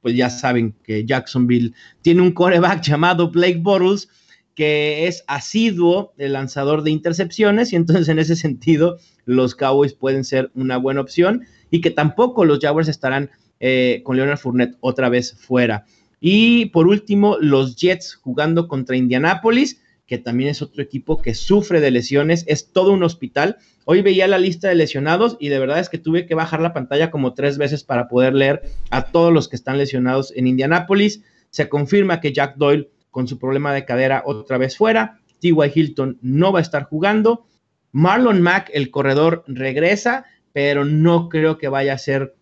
Pues 0.00 0.16
ya 0.16 0.30
saben 0.30 0.74
que 0.82 1.06
Jacksonville 1.06 1.74
tiene 2.02 2.22
un 2.22 2.32
coreback 2.32 2.82
llamado 2.82 3.30
Blake 3.30 3.60
Bortles, 3.62 4.08
que 4.56 5.06
es 5.06 5.22
asiduo 5.28 6.12
el 6.18 6.32
lanzador 6.32 6.82
de 6.82 6.90
intercepciones 6.90 7.72
y 7.72 7.76
entonces 7.76 8.08
en 8.08 8.18
ese 8.18 8.34
sentido 8.34 8.98
los 9.26 9.54
Cowboys 9.54 9.94
pueden 9.94 10.24
ser 10.24 10.50
una 10.56 10.76
buena 10.76 11.02
opción 11.02 11.46
y 11.70 11.80
que 11.80 11.92
tampoco 11.92 12.44
los 12.44 12.58
Jaguars 12.58 12.88
estarán 12.88 13.30
eh, 13.60 14.00
con 14.04 14.16
Leonard 14.16 14.38
Fournette 14.38 14.76
otra 14.80 15.08
vez 15.08 15.36
fuera. 15.38 15.86
Y 16.20 16.66
por 16.66 16.86
último, 16.86 17.38
los 17.40 17.76
Jets 17.76 18.14
jugando 18.14 18.68
contra 18.68 18.96
Indianapolis, 18.96 19.82
que 20.06 20.18
también 20.18 20.50
es 20.50 20.60
otro 20.60 20.82
equipo 20.82 21.22
que 21.22 21.34
sufre 21.34 21.80
de 21.80 21.90
lesiones, 21.90 22.44
es 22.46 22.72
todo 22.72 22.92
un 22.92 23.02
hospital. 23.02 23.56
Hoy 23.84 24.02
veía 24.02 24.28
la 24.28 24.38
lista 24.38 24.68
de 24.68 24.74
lesionados 24.74 25.36
y 25.40 25.48
de 25.48 25.58
verdad 25.58 25.78
es 25.78 25.88
que 25.88 25.98
tuve 25.98 26.26
que 26.26 26.34
bajar 26.34 26.60
la 26.60 26.74
pantalla 26.74 27.10
como 27.10 27.32
tres 27.32 27.58
veces 27.58 27.84
para 27.84 28.08
poder 28.08 28.34
leer 28.34 28.62
a 28.90 29.06
todos 29.06 29.32
los 29.32 29.48
que 29.48 29.56
están 29.56 29.78
lesionados 29.78 30.32
en 30.36 30.46
Indianápolis. 30.46 31.22
Se 31.50 31.68
confirma 31.68 32.20
que 32.20 32.32
Jack 32.32 32.56
Doyle 32.56 32.90
con 33.10 33.26
su 33.26 33.38
problema 33.38 33.72
de 33.72 33.84
cadera 33.84 34.22
otra 34.26 34.58
vez 34.58 34.76
fuera. 34.76 35.20
T.Y. 35.40 35.72
Hilton 35.74 36.18
no 36.20 36.52
va 36.52 36.58
a 36.58 36.62
estar 36.62 36.84
jugando. 36.84 37.46
Marlon 37.92 38.42
Mack, 38.42 38.70
el 38.72 38.90
corredor, 38.90 39.44
regresa, 39.46 40.26
pero 40.52 40.84
no 40.84 41.28
creo 41.28 41.56
que 41.56 41.68
vaya 41.68 41.94
a 41.94 41.98
ser 41.98 42.34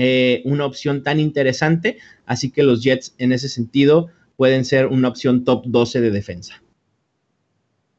eh, 0.00 0.42
una 0.44 0.64
opción 0.64 1.02
tan 1.02 1.20
interesante. 1.20 1.98
Así 2.26 2.50
que 2.50 2.62
los 2.62 2.82
Jets 2.82 3.14
en 3.18 3.32
ese 3.32 3.48
sentido 3.48 4.08
pueden 4.36 4.64
ser 4.64 4.86
una 4.86 5.08
opción 5.08 5.44
top 5.44 5.64
12 5.66 6.00
de 6.00 6.10
defensa. 6.10 6.62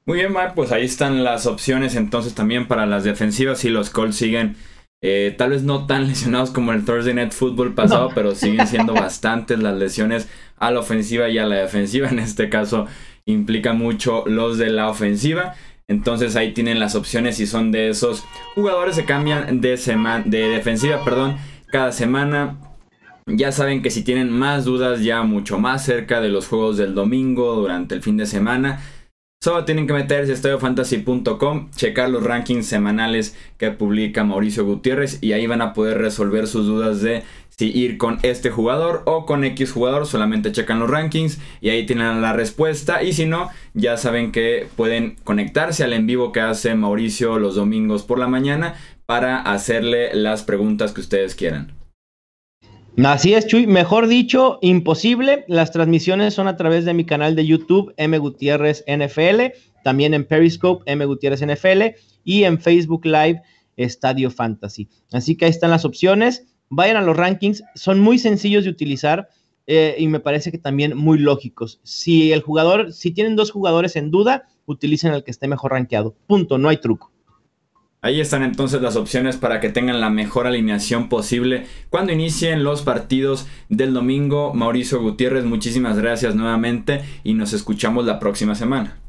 Muy 0.05 0.19
bien, 0.19 0.33
Mark, 0.33 0.53
pues 0.55 0.71
ahí 0.71 0.85
están 0.85 1.23
las 1.23 1.45
opciones 1.45 1.95
entonces 1.95 2.33
también 2.33 2.67
para 2.67 2.85
las 2.85 3.03
defensivas 3.03 3.63
y 3.65 3.69
los 3.69 3.89
Colts 3.91 4.15
siguen 4.15 4.55
eh, 5.01 5.33
tal 5.37 5.51
vez 5.51 5.63
no 5.63 5.85
tan 5.85 6.07
lesionados 6.07 6.51
como 6.51 6.73
el 6.73 6.83
Thursday 6.83 7.13
Night 7.13 7.31
Football 7.31 7.73
pasado, 7.73 8.09
pero 8.13 8.35
siguen 8.35 8.67
siendo 8.67 8.93
bastantes 8.95 9.59
las 9.59 9.77
lesiones 9.77 10.27
a 10.57 10.71
la 10.71 10.79
ofensiva 10.79 11.29
y 11.29 11.37
a 11.37 11.45
la 11.45 11.57
defensiva. 11.57 12.09
En 12.09 12.19
este 12.19 12.49
caso 12.49 12.87
implica 13.25 13.73
mucho 13.73 14.23
los 14.25 14.57
de 14.57 14.69
la 14.69 14.89
ofensiva. 14.89 15.55
Entonces 15.87 16.35
ahí 16.35 16.53
tienen 16.53 16.79
las 16.79 16.95
opciones 16.95 17.39
y 17.39 17.47
son 17.47 17.71
de 17.71 17.89
esos 17.89 18.23
jugadores 18.53 18.95
se 18.95 19.05
cambian 19.05 19.59
de, 19.59 19.75
de 20.25 20.49
defensiva, 20.49 21.03
perdón, 21.03 21.37
cada 21.71 21.91
semana. 21.91 22.57
Ya 23.25 23.51
saben 23.51 23.81
que 23.81 23.91
si 23.91 24.03
tienen 24.03 24.31
más 24.31 24.65
dudas 24.65 25.01
ya 25.01 25.21
mucho 25.21 25.59
más 25.59 25.85
cerca 25.85 26.19
de 26.19 26.29
los 26.29 26.47
juegos 26.47 26.77
del 26.77 26.95
domingo 26.95 27.55
durante 27.55 27.95
el 27.95 28.01
fin 28.01 28.17
de 28.17 28.25
semana, 28.25 28.79
Solo 29.41 29.63
tienen 29.63 29.87
que 29.87 29.93
meterse 29.93 30.33
a 30.33 30.35
estadiofantasy.com, 30.35 31.71
checar 31.71 32.09
los 32.09 32.21
rankings 32.25 32.65
semanales 32.65 33.37
que 33.57 33.71
publica 33.71 34.25
Mauricio 34.25 34.65
Gutiérrez 34.65 35.19
y 35.21 35.31
ahí 35.31 35.47
van 35.47 35.61
a 35.61 35.71
poder 35.71 35.97
resolver 35.97 36.45
sus 36.45 36.65
dudas 36.65 37.01
de 37.01 37.23
si 37.59 37.77
ir 37.77 37.97
con 37.97 38.19
este 38.21 38.51
jugador 38.51 39.03
o 39.05 39.25
con 39.25 39.43
X 39.43 39.73
jugador. 39.73 40.05
Solamente 40.05 40.53
checan 40.53 40.79
los 40.79 40.89
rankings 40.89 41.39
y 41.59 41.67
ahí 41.67 41.85
tienen 41.85 42.21
la 42.21 42.31
respuesta. 42.31 43.03
Y 43.03 43.11
si 43.11 43.25
no, 43.25 43.49
ya 43.73 43.97
saben 43.97 44.31
que 44.31 44.69
pueden 44.77 45.17
conectarse 45.25 45.83
al 45.83 45.91
en 45.91 46.07
vivo 46.07 46.31
que 46.31 46.39
hace 46.39 46.73
Mauricio 46.75 47.37
los 47.37 47.55
domingos 47.55 48.03
por 48.03 48.17
la 48.17 48.29
mañana 48.29 48.75
para 49.05 49.41
hacerle 49.41 50.15
las 50.15 50.43
preguntas 50.43 50.93
que 50.93 51.01
ustedes 51.01 51.35
quieran. 51.35 51.73
Así 53.03 53.33
es, 53.33 53.45
Chuy. 53.45 53.67
Mejor 53.67 54.07
dicho, 54.07 54.59
imposible. 54.61 55.43
Las 55.49 55.73
transmisiones 55.73 56.33
son 56.33 56.47
a 56.47 56.55
través 56.55 56.85
de 56.85 56.93
mi 56.93 57.03
canal 57.03 57.35
de 57.35 57.45
YouTube, 57.45 57.93
M. 57.97 58.17
Gutiérrez 58.19 58.85
NFL, 58.87 59.51
también 59.83 60.13
en 60.13 60.23
Periscope, 60.23 60.89
M. 60.89 61.03
Gutiérrez 61.03 61.45
NFL, 61.45 61.97
y 62.23 62.45
en 62.45 62.57
Facebook 62.61 63.05
Live, 63.05 63.41
Estadio 63.75 64.31
Fantasy. 64.31 64.87
Así 65.11 65.35
que 65.35 65.43
ahí 65.43 65.51
están 65.51 65.71
las 65.71 65.83
opciones. 65.83 66.45
Vayan 66.69 66.97
a 66.97 67.01
los 67.01 67.17
rankings, 67.17 67.63
son 67.75 67.99
muy 67.99 68.19
sencillos 68.19 68.63
de 68.63 68.69
utilizar 68.69 69.29
eh, 69.67 69.95
y 69.99 70.07
me 70.07 70.19
parece 70.19 70.51
que 70.51 70.57
también 70.57 70.97
muy 70.97 71.19
lógicos. 71.19 71.79
Si 71.83 72.31
el 72.31 72.41
jugador, 72.41 72.93
si 72.93 73.11
tienen 73.11 73.35
dos 73.35 73.51
jugadores 73.51 73.95
en 73.95 74.11
duda, 74.11 74.47
utilicen 74.65 75.13
el 75.13 75.23
que 75.23 75.31
esté 75.31 75.47
mejor 75.47 75.71
rankeado. 75.71 76.15
Punto, 76.27 76.57
no 76.57 76.69
hay 76.69 76.77
truco. 76.77 77.11
Ahí 78.01 78.21
están 78.21 78.43
entonces 78.43 78.81
las 78.81 78.95
opciones 78.95 79.35
para 79.35 79.59
que 79.59 79.69
tengan 79.69 79.99
la 79.99 80.09
mejor 80.09 80.47
alineación 80.47 81.09
posible 81.09 81.65
cuando 81.89 82.13
inicien 82.13 82.63
los 82.63 82.81
partidos 82.81 83.45
del 83.67 83.93
domingo. 83.93 84.53
Mauricio 84.53 85.01
Gutiérrez, 85.01 85.43
muchísimas 85.43 85.97
gracias 85.97 86.33
nuevamente 86.33 87.01
y 87.25 87.33
nos 87.33 87.51
escuchamos 87.51 88.05
la 88.05 88.19
próxima 88.19 88.55
semana. 88.55 89.01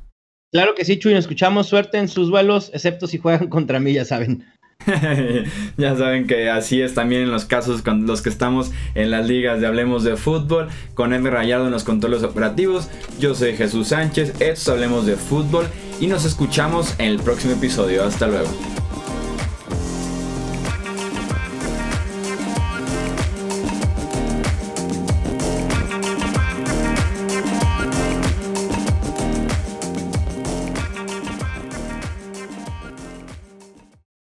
Claro 0.51 0.75
que 0.75 0.85
sí, 0.85 0.99
Chuy, 0.99 1.15
nos 1.15 1.21
escuchamos. 1.21 1.69
Suerte 1.69 1.99
en 1.99 2.09
sus 2.09 2.31
vuelos, 2.31 2.73
excepto 2.75 3.07
si 3.07 3.19
juegan 3.19 3.47
contra 3.49 3.79
mí, 3.79 3.93
ya 3.93 4.05
saben. 4.05 4.45
ya 5.77 5.97
saben 5.97 6.27
que 6.27 6.51
así 6.51 6.81
es 6.81 6.95
también 6.95 7.23
en 7.23 7.31
los 7.31 7.45
casos 7.45 7.83
con 7.83 8.07
los 8.07 8.23
que 8.23 8.29
estamos 8.29 8.73
en 8.95 9.11
las 9.11 9.27
ligas 9.27 9.61
de 9.61 9.67
Hablemos 9.67 10.05
de 10.05 10.17
Fútbol, 10.17 10.69
con 10.95 11.13
Edgar 11.13 11.35
Rayado 11.35 11.67
en 11.67 11.73
los 11.73 11.85
controles 11.85 12.23
operativos. 12.23 12.89
Yo 13.19 13.35
soy 13.35 13.57
Jesús 13.57 13.89
Sánchez, 13.89 14.35
esto 14.41 14.73
Hablemos 14.73 15.07
de 15.07 15.17
Fútbol 15.17 15.67
y 16.01 16.07
nos 16.07 16.25
escuchamos 16.25 16.95
en 16.99 17.09
el 17.09 17.21
próximo 17.21 17.53
episodio. 17.55 18.05
Hasta 18.05 18.27
luego. 18.27 18.80